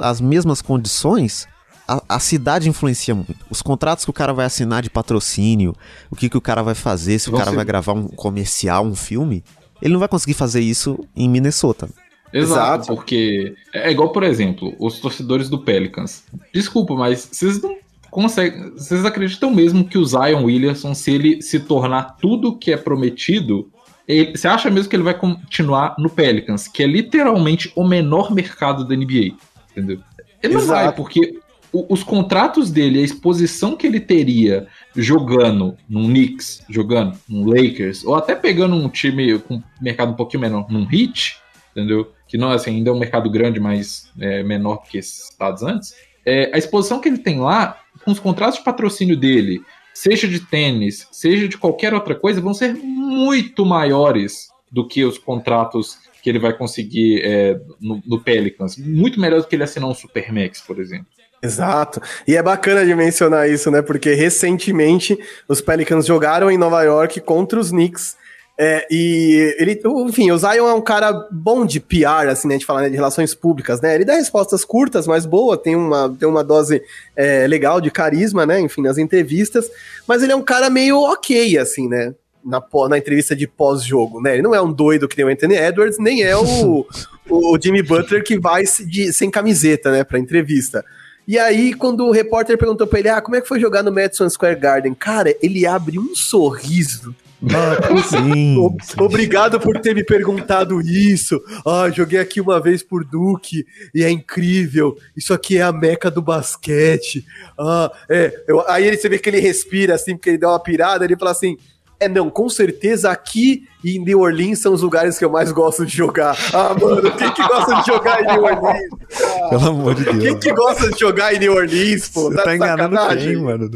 [0.00, 1.46] as mesmas condições,
[1.86, 3.36] a, a, cidade influencia muito.
[3.50, 5.74] Os contratos que o cara vai assinar de patrocínio,
[6.10, 8.94] o que, que o cara vai fazer, se o cara vai gravar um comercial, um
[8.94, 9.44] filme,
[9.82, 11.88] ele não vai conseguir fazer isso em Minnesota.
[12.32, 16.24] Exato, Exato, porque é igual, por exemplo, os torcedores do Pelicans.
[16.52, 17.76] Desculpa, mas vocês não
[18.14, 18.70] consegue.
[18.70, 23.68] Vocês acreditam mesmo que o Zion Williamson, se ele se tornar tudo que é prometido,
[24.06, 28.32] ele, você acha mesmo que ele vai continuar no Pelicans, que é literalmente o menor
[28.32, 29.34] mercado da NBA?
[29.72, 29.98] Entendeu?
[30.40, 30.66] Ele Exato.
[30.66, 31.40] não vai, porque
[31.72, 38.04] o, os contratos dele, a exposição que ele teria jogando num Knicks, jogando num Lakers,
[38.04, 41.36] ou até pegando um time com mercado um pouquinho menor, num Heat,
[41.72, 42.12] entendeu?
[42.28, 45.94] Que não assim, ainda é um mercado grande, mas é menor que esses estados antes.
[46.24, 50.40] É, a exposição que ele tem lá com os contratos de patrocínio dele, seja de
[50.40, 56.28] tênis, seja de qualquer outra coisa, vão ser muito maiores do que os contratos que
[56.28, 58.76] ele vai conseguir é, no, no, Pelicans.
[58.76, 61.06] Muito melhor do que ele assinar um Supermax, por exemplo.
[61.42, 62.00] Exato.
[62.26, 63.82] E é bacana de mencionar isso, né?
[63.82, 68.16] Porque recentemente os Pelicans jogaram em Nova York contra os Knicks
[68.56, 72.64] é, e ele, enfim, o Zion é um cara bom de PR, assim, né, de
[72.64, 73.96] falar né, de relações públicas, né?
[73.96, 76.80] Ele dá respostas curtas, mas boa, tem uma, tem uma dose
[77.16, 78.60] é, legal de carisma, né?
[78.60, 79.68] Enfim, nas entrevistas,
[80.06, 82.14] mas ele é um cara meio ok, assim, né?
[82.44, 84.34] Na, na entrevista de pós-jogo, né?
[84.34, 86.86] Ele não é um doido que nem o Anthony Edwards, nem é o,
[87.28, 90.84] o Jimmy Butler que vai de, sem camiseta, né, pra entrevista.
[91.26, 93.90] E aí, quando o repórter perguntou pra ele, ah, como é que foi jogar no
[93.90, 94.92] Madison Square Garden?
[94.94, 97.16] Cara, ele abre um sorriso
[97.52, 98.56] ah, sim,
[98.98, 101.40] Obrigado por ter me perguntado isso.
[101.66, 104.96] Ah, joguei aqui uma vez por Duke e é incrível.
[105.16, 107.24] Isso aqui é a meca do basquete.
[107.58, 108.44] Ah, é.
[108.46, 111.04] Eu, aí ele, você vê que ele respira assim, porque ele dá uma pirada.
[111.04, 111.56] Ele fala assim:
[112.00, 115.52] É, não, com certeza aqui e em New Orleans são os lugares que eu mais
[115.52, 116.36] gosto de jogar.
[116.52, 118.90] Ah, mano, quem que gosta de jogar em New Orleans?
[119.22, 120.18] Ah, Pelo amor de Deus.
[120.22, 122.30] Quem que gosta de jogar em New Orleans, pô?
[122.30, 123.70] Você tá, tá enganando quem, mano?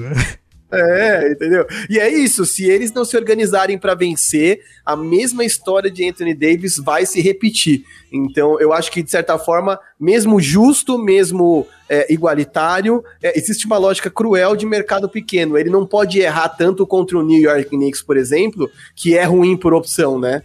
[0.71, 1.67] É, entendeu?
[1.89, 6.35] E é isso, se eles não se organizarem para vencer, a mesma história de Anthony
[6.35, 7.85] Davis vai se repetir.
[8.13, 13.79] Então, eu acho que, de certa forma, mesmo justo, mesmo é, igualitário, é, existe uma
[13.79, 15.57] lógica cruel de mercado pequeno.
[15.57, 19.57] Ele não pode errar tanto contra o New York Knicks, por exemplo, que é ruim
[19.57, 20.43] por opção, né?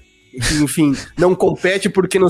[0.62, 2.30] Enfim, não compete porque não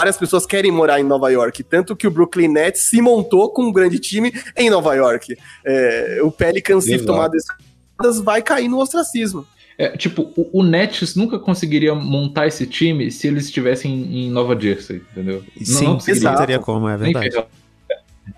[0.00, 1.62] várias pessoas querem morar em Nova York.
[1.62, 5.36] Tanto que o Brooklyn Nets se montou com um grande time em Nova York.
[5.64, 9.46] É, o Pelicans, se tomar decisões, vai cair no ostracismo.
[9.76, 14.58] É, tipo, o, o, Nets nunca conseguiria montar esse time se eles estivessem em Nova
[14.58, 15.42] Jersey, entendeu?
[15.62, 17.44] Sim, não, não teria como, é verdade.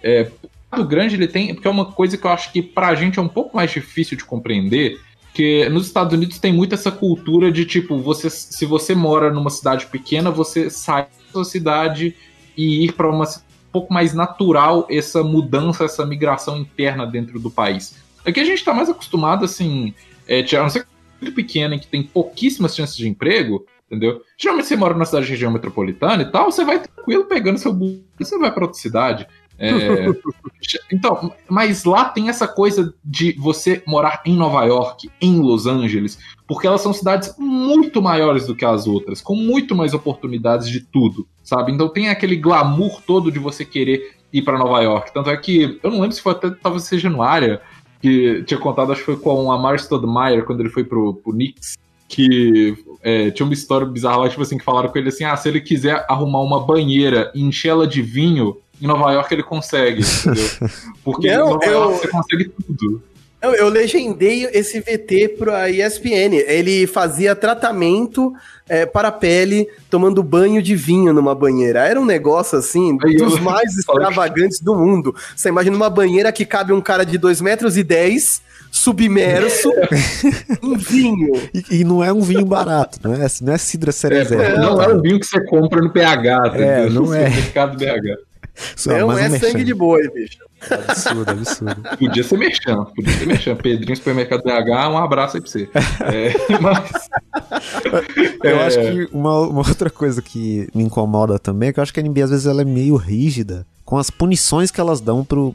[0.03, 0.31] É,
[0.77, 3.23] o grande ele tem, porque é uma coisa que eu acho que pra gente é
[3.23, 5.01] um pouco mais difícil de compreender,
[5.35, 9.51] que nos Estados Unidos tem muito essa cultura de tipo, você, se você mora numa
[9.51, 12.15] cidade pequena, você sai sua cidade
[12.57, 17.51] e ir para uma um pouco mais natural essa mudança, essa migração interna dentro do
[17.51, 17.97] país.
[18.23, 19.95] Aqui a gente está mais acostumado, assim,
[20.29, 20.87] é, a não ser
[21.19, 24.21] muito pequena, em que tem pouquíssimas chances de emprego, entendeu?
[24.37, 27.73] Geralmente você mora numa cidade de região metropolitana e tal, você vai tranquilo pegando seu
[27.73, 29.27] bus e você vai para outra cidade.
[29.65, 30.07] É,
[30.93, 36.19] então, mas lá tem essa coisa de você morar em Nova York, em Los Angeles,
[36.49, 40.81] porque elas são cidades muito maiores do que as outras, com muito mais oportunidades de
[40.81, 41.71] tudo, sabe?
[41.71, 45.15] Então tem aquele glamour todo de você querer ir para Nova York.
[45.15, 47.63] Tanto é que eu não lembro se foi até talvez seja no área
[48.01, 51.33] que tinha contado, acho que foi com o Amar Stoudemire quando ele foi pro, pro
[51.33, 55.25] Knicks, que é, tinha uma história bizarra lá, tipo assim, que falaram com ele assim:
[55.25, 59.33] ah, se ele quiser arrumar uma banheira e encher ela de vinho, em Nova York
[59.33, 60.49] ele consegue, entendeu?
[61.05, 61.73] Porque não, em Nova eu...
[61.73, 63.03] York você consegue tudo.
[63.43, 66.37] Eu, eu legendei esse VT para ESPN.
[66.47, 68.33] Ele fazia tratamento
[68.69, 71.81] é, para a pele tomando banho de vinho numa banheira.
[71.81, 73.43] Era um negócio assim, Aí dos eu...
[73.43, 75.13] mais extravagantes do mundo.
[75.35, 79.73] Você imagina uma banheira que cabe um cara de 2 metros e 10 submerso
[80.63, 81.33] em vinho.
[81.53, 84.53] E, e, não é um vinho barato, não é, não é cidra cerezé.
[84.53, 87.29] É, não é um vinho que você compra no PH, é, não é.
[87.29, 88.32] No mercado BH.
[88.87, 90.39] Não é sangue de boi, bicho.
[90.71, 91.83] Absurdo, absurdo.
[91.99, 93.57] Podia ser mexendo, podia ser mexendo.
[93.57, 95.69] Pedrinho Supermercado BH, um abraço aí pra você.
[96.01, 97.09] É, mas.
[98.43, 98.67] Eu é...
[98.67, 101.99] acho que uma, uma, outra coisa que me incomoda também é que eu acho que
[101.99, 105.55] a NBA às vezes ela é meio rígida com as punições que elas dão pro.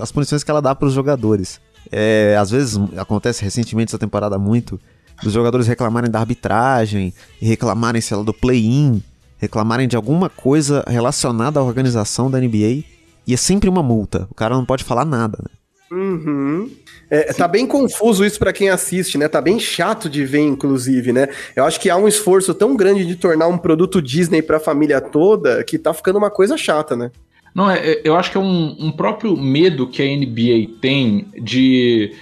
[0.00, 1.60] as punições que ela dá pros jogadores.
[1.90, 4.80] É, às vezes acontece recentemente essa temporada muito
[5.22, 9.02] dos jogadores reclamarem da arbitragem e reclamarem, sei lá, do play-in,
[9.38, 12.84] reclamarem de alguma coisa relacionada à organização da NBA
[13.26, 14.26] e é sempre uma multa.
[14.30, 15.50] O cara não pode falar nada, né?
[15.90, 16.70] Uhum.
[17.10, 19.28] É, tá bem confuso isso para quem assiste, né?
[19.28, 21.28] Tá bem chato de ver, inclusive, né?
[21.56, 24.60] Eu acho que há um esforço tão grande de tornar um produto Disney para a
[24.60, 27.10] família toda que tá ficando uma coisa chata, né?
[27.54, 31.26] Não, é, é eu acho que é um, um próprio medo que a NBA tem
[31.42, 32.12] de,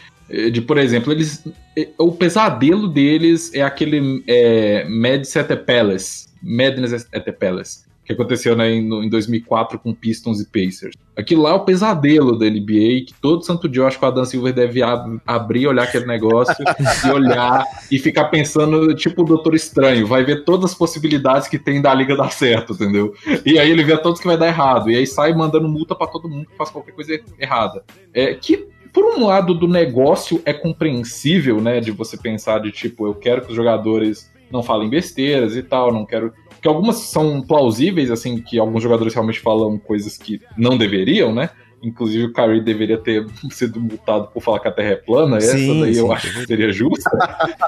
[0.52, 1.44] de por exemplo, eles.
[1.76, 6.28] É, o pesadelo deles é aquele é, Madness at the Palace.
[6.42, 10.94] Madness at the Palace que aconteceu né, em, em 2004 com Pistons e Pacers.
[11.16, 14.08] Aquilo lá é o pesadelo da NBA, que todo santo dia eu acho que o
[14.08, 16.54] Adam Silver deve ab abrir, olhar aquele negócio
[17.04, 21.58] e olhar e ficar pensando, tipo o Doutor Estranho, vai ver todas as possibilidades que
[21.58, 23.12] tem da liga dar certo, entendeu?
[23.44, 26.06] E aí ele vê todos que vai dar errado, e aí sai mandando multa para
[26.06, 27.82] todo mundo que faz qualquer coisa errada.
[28.14, 33.06] É, que por um lado do negócio é compreensível, né, de você pensar de tipo,
[33.06, 36.32] eu quero que os jogadores não falem besteiras e tal, não quero
[36.62, 41.50] que algumas são plausíveis, assim, que alguns jogadores realmente falam coisas que não deveriam, né?
[41.82, 45.36] Inclusive o Kyrie deveria ter sido multado por falar que a Terra é plana.
[45.36, 47.10] Essa sim, daí sim, eu acho que seria justa.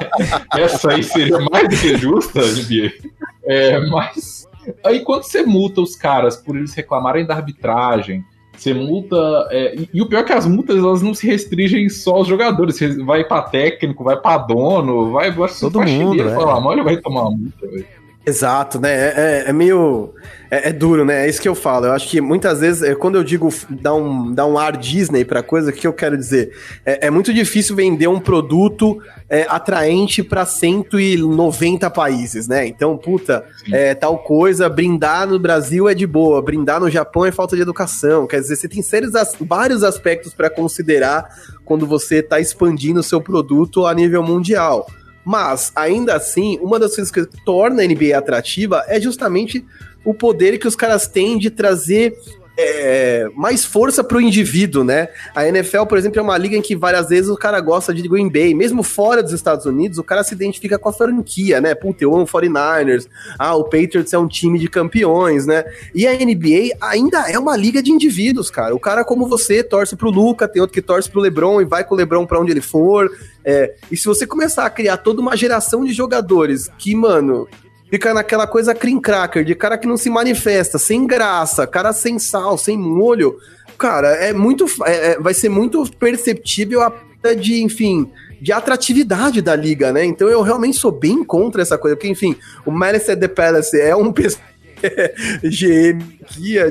[0.57, 3.11] Essa aí seria mais do que justa, NBA.
[3.45, 4.49] É, mas
[4.83, 8.25] aí quando você multa os caras por eles reclamarem da arbitragem,
[8.59, 9.17] você multa.
[9.51, 12.27] É, e, e, o pior é que as multas elas não se restringem só aos
[12.27, 12.77] jogadores.
[12.77, 15.35] Você vai para técnico, vai para dono, vai.
[15.61, 16.23] Todo mundo.
[16.23, 16.35] É.
[16.35, 17.87] Falar, olha, vai tomar uma multa, velho.
[18.27, 18.91] Exato, né?
[18.91, 20.13] É, é, é meio.
[20.51, 21.27] É, é, duro, né?
[21.27, 21.87] É isso que eu falo.
[21.87, 25.25] Eu acho que muitas vezes, é, quando eu digo dar um, dar um ar Disney
[25.25, 26.53] pra coisa, o que eu quero dizer?
[26.85, 32.67] É, é muito difícil vender um produto é, atraente para 190 países, né?
[32.67, 37.33] Então, puta, é, tal coisa, brindar no Brasil é de boa, brindar no Japão é
[37.33, 38.27] falta de educação.
[38.27, 41.29] Quer dizer, você tem sérios, vários aspectos para considerar
[41.65, 44.87] quando você está expandindo o seu produto a nível mundial.
[45.25, 49.63] Mas, ainda assim, uma das coisas que torna a NBA atrativa é justamente
[50.09, 52.17] o poder que os caras têm de trazer
[52.57, 55.09] é, mais força pro indivíduo, né?
[55.35, 58.09] A NFL, por exemplo, é uma liga em que várias vezes o cara gosta de
[58.09, 61.75] Green Bay, mesmo fora dos Estados Unidos, o cara se identifica com a franquia, né?
[61.75, 63.07] Puta, eu amo 49ers,
[63.39, 65.63] ah, o Patriots é um time de campeões, né?
[65.95, 68.75] E a NBA ainda é uma liga de indivíduos, cara.
[68.75, 71.85] O cara como você torce pro Luca, tem outro que torce pro LeBron e vai
[71.85, 73.09] com o LeBron para onde ele for.
[73.45, 77.47] É, e se você começar a criar toda uma geração de jogadores que, mano,
[77.91, 82.19] fica naquela coisa cream cracker, de cara que não se manifesta, sem graça, cara sem
[82.19, 83.39] sal, sem molho,
[83.77, 84.67] cara, é muito.
[84.85, 86.93] É, é vai ser muito perceptível a
[87.35, 88.11] de, enfim,
[88.41, 90.05] de atratividade da liga, né?
[90.05, 93.79] Então eu realmente sou bem contra essa coisa, porque, enfim, o Malice at the Palace
[93.79, 94.13] é um
[95.43, 95.99] GM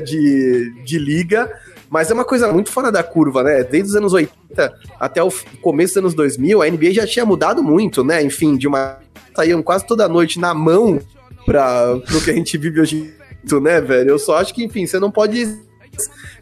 [0.04, 1.50] de, de liga
[1.90, 3.64] mas é uma coisa muito fora da curva, né?
[3.64, 5.30] Desde os anos 80 até o
[5.62, 8.22] começo dos anos 2000, a NBA já tinha mudado muito, né?
[8.22, 8.98] Enfim, de uma.
[9.34, 11.00] saíam quase toda noite na mão
[11.46, 13.14] para o que a gente vive hoje,
[13.62, 14.10] né, velho?
[14.10, 15.46] Eu só acho que, enfim, você não pode.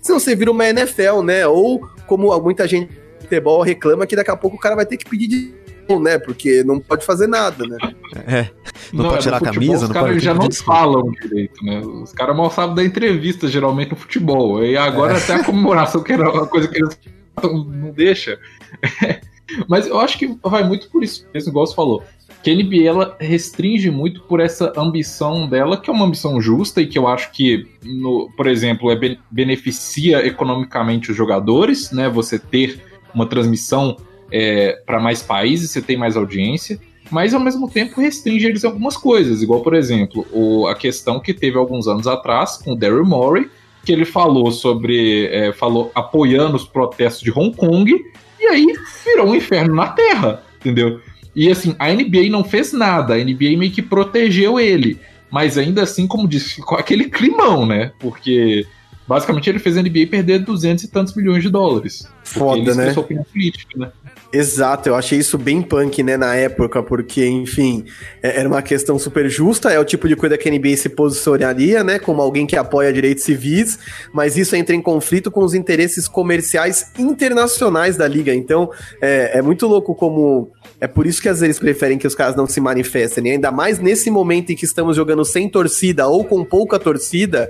[0.01, 1.47] Senão você vira uma NFL, né?
[1.47, 4.97] Ou, como muita gente de futebol reclama, que daqui a pouco o cara vai ter
[4.97, 5.66] que pedir de
[6.01, 6.18] né?
[6.18, 7.78] Porque não pode fazer nada, né?
[8.26, 8.51] É.
[8.93, 11.80] Não, não pode tirar a camisa, os caras já não falam direito, né?
[11.80, 14.62] Os caras mal sabem da entrevista, geralmente, no futebol.
[14.64, 15.16] E agora é.
[15.16, 16.99] até a comemoração, que era uma coisa que eles
[17.43, 18.39] não deixa.
[19.68, 22.03] Mas eu acho que vai muito por isso, esse igual você falou.
[22.43, 26.80] que a NBA ela restringe muito por essa ambição dela, que é uma ambição justa
[26.80, 32.09] e que eu acho que, no, por exemplo, é, beneficia economicamente os jogadores, né?
[32.09, 32.80] Você ter
[33.14, 33.97] uma transmissão
[34.31, 36.79] é, para mais países, você tem mais audiência,
[37.11, 41.33] mas ao mesmo tempo restringe eles algumas coisas, igual, por exemplo, o, a questão que
[41.33, 43.49] teve alguns anos atrás com o Daryl Morey,
[43.85, 45.27] que ele falou sobre.
[45.27, 48.05] É, falou apoiando os protestos de Hong Kong,
[48.41, 48.66] e aí
[49.05, 51.01] virou um inferno na Terra, entendeu?
[51.35, 54.99] E assim, a NBA não fez nada, a NBA meio que protegeu ele.
[55.31, 57.93] Mas ainda assim, como disse, ficou aquele climão, né?
[57.99, 58.66] Porque
[59.07, 62.09] basicamente ele fez a NBA perder 200 e tantos milhões de dólares.
[62.24, 62.92] Foda, né?
[62.96, 63.92] opinião política, né?
[64.32, 67.84] Exato, eu achei isso bem punk, né, na época, porque, enfim,
[68.22, 70.88] é, era uma questão super justa, é o tipo de coisa que a NBA se
[70.88, 73.78] posicionaria, né, como alguém que apoia direitos civis,
[74.12, 78.68] mas isso entra em conflito com os interesses comerciais internacionais da liga, então
[79.00, 80.50] é, é muito louco como
[80.80, 83.50] é por isso que às vezes preferem que os caras não se manifestem, e ainda
[83.52, 87.48] mais nesse momento em que estamos jogando sem torcida ou com pouca torcida,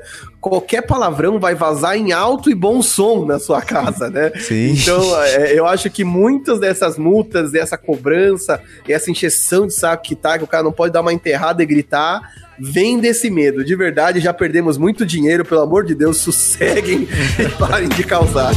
[0.49, 4.31] qualquer palavrão vai vazar em alto e bom som na sua casa, né?
[4.39, 4.73] Sim.
[4.73, 10.05] Então, é, eu acho que muitas dessas multas, dessa cobrança, e essa encheção de saco
[10.05, 12.21] que tá, que o cara não pode dar uma enterrada e gritar,
[12.59, 13.65] vem desse medo.
[13.65, 18.53] De verdade, já perdemos muito dinheiro, pelo amor de Deus, sosseguem e parem de causar.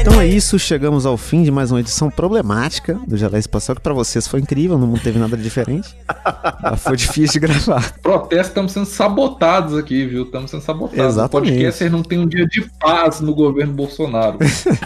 [0.00, 3.82] Então é isso, chegamos ao fim de mais uma edição problemática do Gelé Espacial, que
[3.82, 5.94] para vocês foi incrível, não teve nada de diferente.
[6.78, 7.92] foi difícil de gravar.
[8.00, 10.22] Protestos estamos sendo sabotados aqui, viu?
[10.22, 11.04] Estamos sendo sabotados.
[11.04, 11.50] Exatamente.
[11.50, 14.38] O podcast não tem um dia de paz no governo Bolsonaro.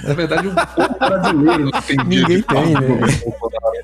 [0.02, 2.80] Na verdade, o povo brasileiro não tem Ninguém dia de tem, paz né?
[2.80, 3.76] no governo Bolsonaro.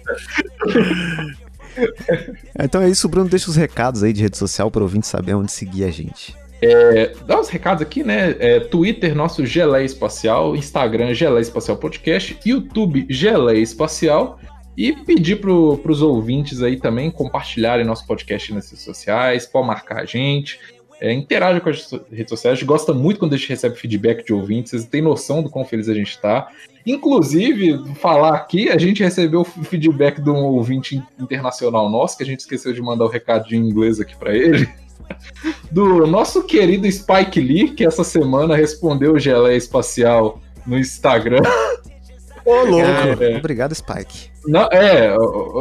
[2.58, 3.30] Então é isso, Bruno.
[3.30, 6.41] Deixa os recados aí de rede social para ouvinte saber onde seguir a gente.
[6.62, 8.36] É, dá os recados aqui, né?
[8.38, 14.38] É, Twitter, nosso Geleia Espacial, Instagram, Geleia Espacial Podcast, YouTube, Geleia Espacial.
[14.76, 20.00] E pedir para os ouvintes aí também compartilharem nosso podcast nas redes sociais, pode marcar
[20.00, 20.58] a gente,
[20.98, 22.56] é, interaja com as redes sociais.
[22.56, 25.50] A gente gosta muito quando a gente recebe feedback de ouvintes, vocês têm noção do
[25.50, 26.48] quão feliz a gente está.
[26.86, 32.40] Inclusive, falar aqui, a gente recebeu feedback de um ouvinte internacional nosso, que a gente
[32.40, 34.66] esqueceu de mandar o recadinho em inglês aqui para ele
[35.70, 41.42] do nosso querido Spike Lee, que essa semana respondeu o Geleia Espacial no Instagram.
[42.44, 43.22] Ô, louco!
[43.22, 44.30] É, Obrigado, Spike.
[44.46, 45.16] Não, é,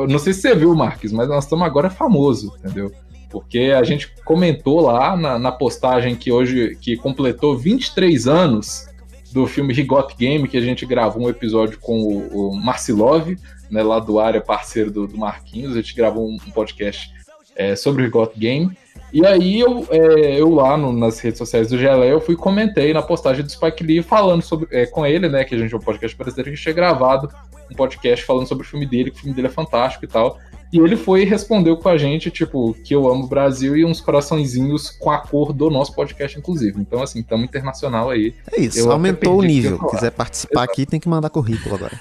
[0.07, 2.91] não sei se você viu, Marques, mas nós estamos agora famoso, entendeu?
[3.29, 8.87] Porque a gente comentou lá na, na, postagem que hoje que completou 23 anos
[9.31, 13.37] do filme He Got Game, que a gente gravou um episódio com o, o Marcilov,
[13.69, 17.09] né, lá do área parceiro do, do Marquinhos, a gente gravou um, um podcast
[17.55, 18.75] é, sobre o He Got Game.
[19.13, 22.93] E aí eu, é, eu lá no, nas redes sociais do Gelé, eu fui comentei
[22.93, 25.77] na postagem do Spike Lee falando sobre, é, com ele, né, que a gente é
[25.77, 27.29] um podcast brasileiro que tinha gravado
[27.71, 30.37] um podcast falando sobre o filme dele, que o filme dele é fantástico e tal.
[30.71, 33.83] E ele foi e respondeu com a gente, tipo, que eu amo o Brasil e
[33.83, 36.79] uns coraçõezinhos com a cor do nosso podcast, inclusive.
[36.79, 38.33] Então, assim, estamos internacional aí.
[38.53, 39.77] É isso, eu aumentou o nível.
[39.77, 40.71] Se quiser participar Exato.
[40.71, 41.99] aqui, tem que mandar currículo agora.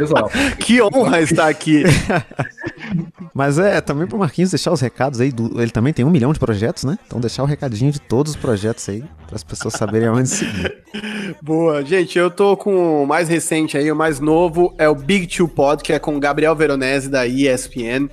[0.00, 0.30] Exato.
[0.58, 1.84] que honra estar aqui.
[3.34, 5.30] Mas é, também pro Marquinhos deixar os recados aí.
[5.30, 6.98] Do, ele também tem um milhão de projetos, né?
[7.06, 10.74] Então deixar o recadinho de todos os projetos aí, para as pessoas saberem aonde seguir.
[11.42, 11.84] Boa.
[11.84, 15.48] Gente, eu tô com o mais recente aí, o mais novo, é o Big Two
[15.48, 18.08] Pod, que é com o Gabriel Veronese da ESPN.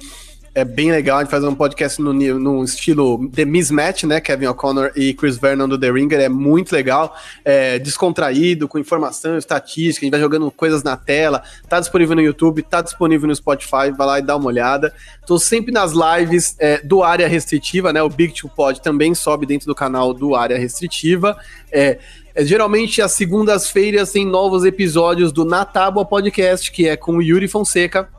[0.60, 4.20] É bem legal, a gente faz um podcast no, no estilo The Mismatch, né?
[4.20, 6.20] Kevin O'Connor e Chris Vernon do The Ringer.
[6.20, 10.04] É muito legal, é descontraído, com informação, estatística.
[10.04, 11.42] A gente vai jogando coisas na tela.
[11.70, 13.90] Tá disponível no YouTube, tá disponível no Spotify.
[13.98, 14.94] Vai lá e dá uma olhada.
[15.26, 18.04] Tô sempre nas lives é, do Área Restritiva, né?
[18.04, 21.38] O Big Two Pod também sobe dentro do canal do Área Restritiva.
[21.72, 22.00] É,
[22.36, 27.22] é, geralmente, às segundas-feiras tem novos episódios do Na Tábua Podcast, que é com o
[27.22, 28.19] Yuri Fonseca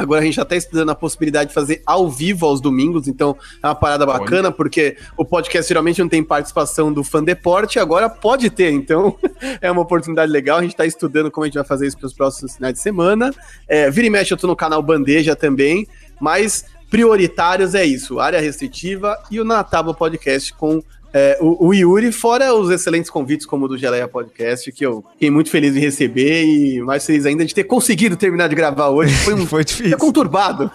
[0.00, 3.36] Agora a gente já está estudando a possibilidade de fazer ao vivo aos domingos, então
[3.62, 4.52] é uma parada bacana, Olha.
[4.52, 9.14] porque o podcast geralmente não tem participação do fã deporte, agora pode ter, então
[9.60, 10.58] é uma oportunidade legal.
[10.58, 12.80] A gente está estudando como a gente vai fazer isso para os próximos finais de
[12.80, 13.30] semana.
[13.68, 15.86] É, vira e mexe, eu estou no canal Bandeja também,
[16.18, 20.82] mas prioritários é isso: área restritiva e o Nataba Podcast com
[21.12, 25.04] é, o, o, Yuri, fora os excelentes convites como o do Geleia Podcast, que eu
[25.12, 28.88] fiquei muito feliz em receber e mais feliz ainda de ter conseguido terminar de gravar
[28.90, 29.14] hoje.
[29.14, 29.98] Foi, um, foi difícil.
[29.98, 30.70] conturbado.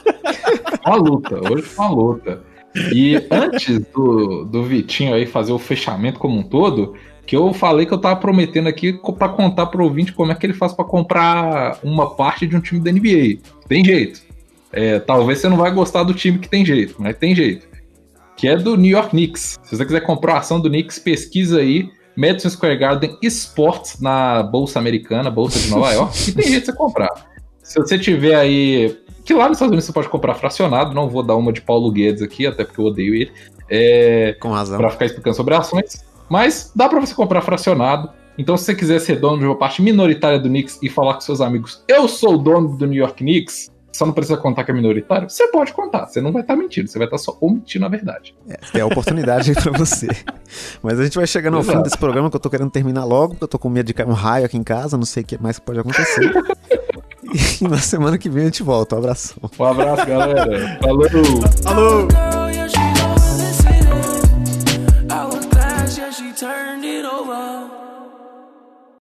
[0.86, 2.44] Uma luta, hoje foi uma luta.
[2.94, 7.86] E antes do, do Vitinho aí fazer o fechamento como um todo, que eu falei
[7.86, 10.84] que eu tava prometendo aqui para contar pro ouvinte como é que ele faz para
[10.84, 13.40] comprar uma parte de um time da NBA.
[13.70, 14.22] Tem jeito.
[14.74, 17.75] É, talvez você não vai gostar do time que tem jeito, mas tem jeito.
[18.36, 19.60] Que é do New York Knicks.
[19.64, 24.42] Se você quiser comprar a ação do Knicks, pesquisa aí Madison Square Garden Sports na
[24.44, 27.10] Bolsa Americana, Bolsa de Nova York, e tem jeito de você comprar.
[27.62, 28.98] Se você tiver aí.
[29.24, 31.92] Que lá nos Estados Unidos você pode comprar fracionado, não vou dar uma de Paulo
[31.92, 33.32] Guedes aqui, até porque eu odeio ele.
[33.70, 34.78] É, Com razão.
[34.78, 36.06] Pra ficar explicando sobre ações.
[36.30, 38.10] Mas dá para você comprar fracionado.
[38.38, 41.22] Então, se você quiser ser dono de uma parte minoritária do Knicks e falar com
[41.22, 44.72] seus amigos, eu sou o dono do New York Knicks, só não precisa contar que
[44.72, 46.08] é minoritário, você pode contar.
[46.08, 48.36] Você não vai estar tá mentindo, você vai estar tá só omitindo a verdade.
[48.48, 50.08] É, tem a oportunidade aí pra você.
[50.84, 51.78] Mas a gente vai chegando ao Exato.
[51.78, 53.94] fim desse programa que eu tô querendo terminar logo, porque eu tô com medo de
[53.94, 56.32] cair um raio aqui em casa, não sei o que mais pode acontecer.
[57.62, 58.96] e na semana que vem a gente volta.
[58.96, 59.36] Um abraço.
[59.60, 60.80] Um abraço, galera.
[60.82, 61.10] Falou.
[61.64, 62.35] Falou.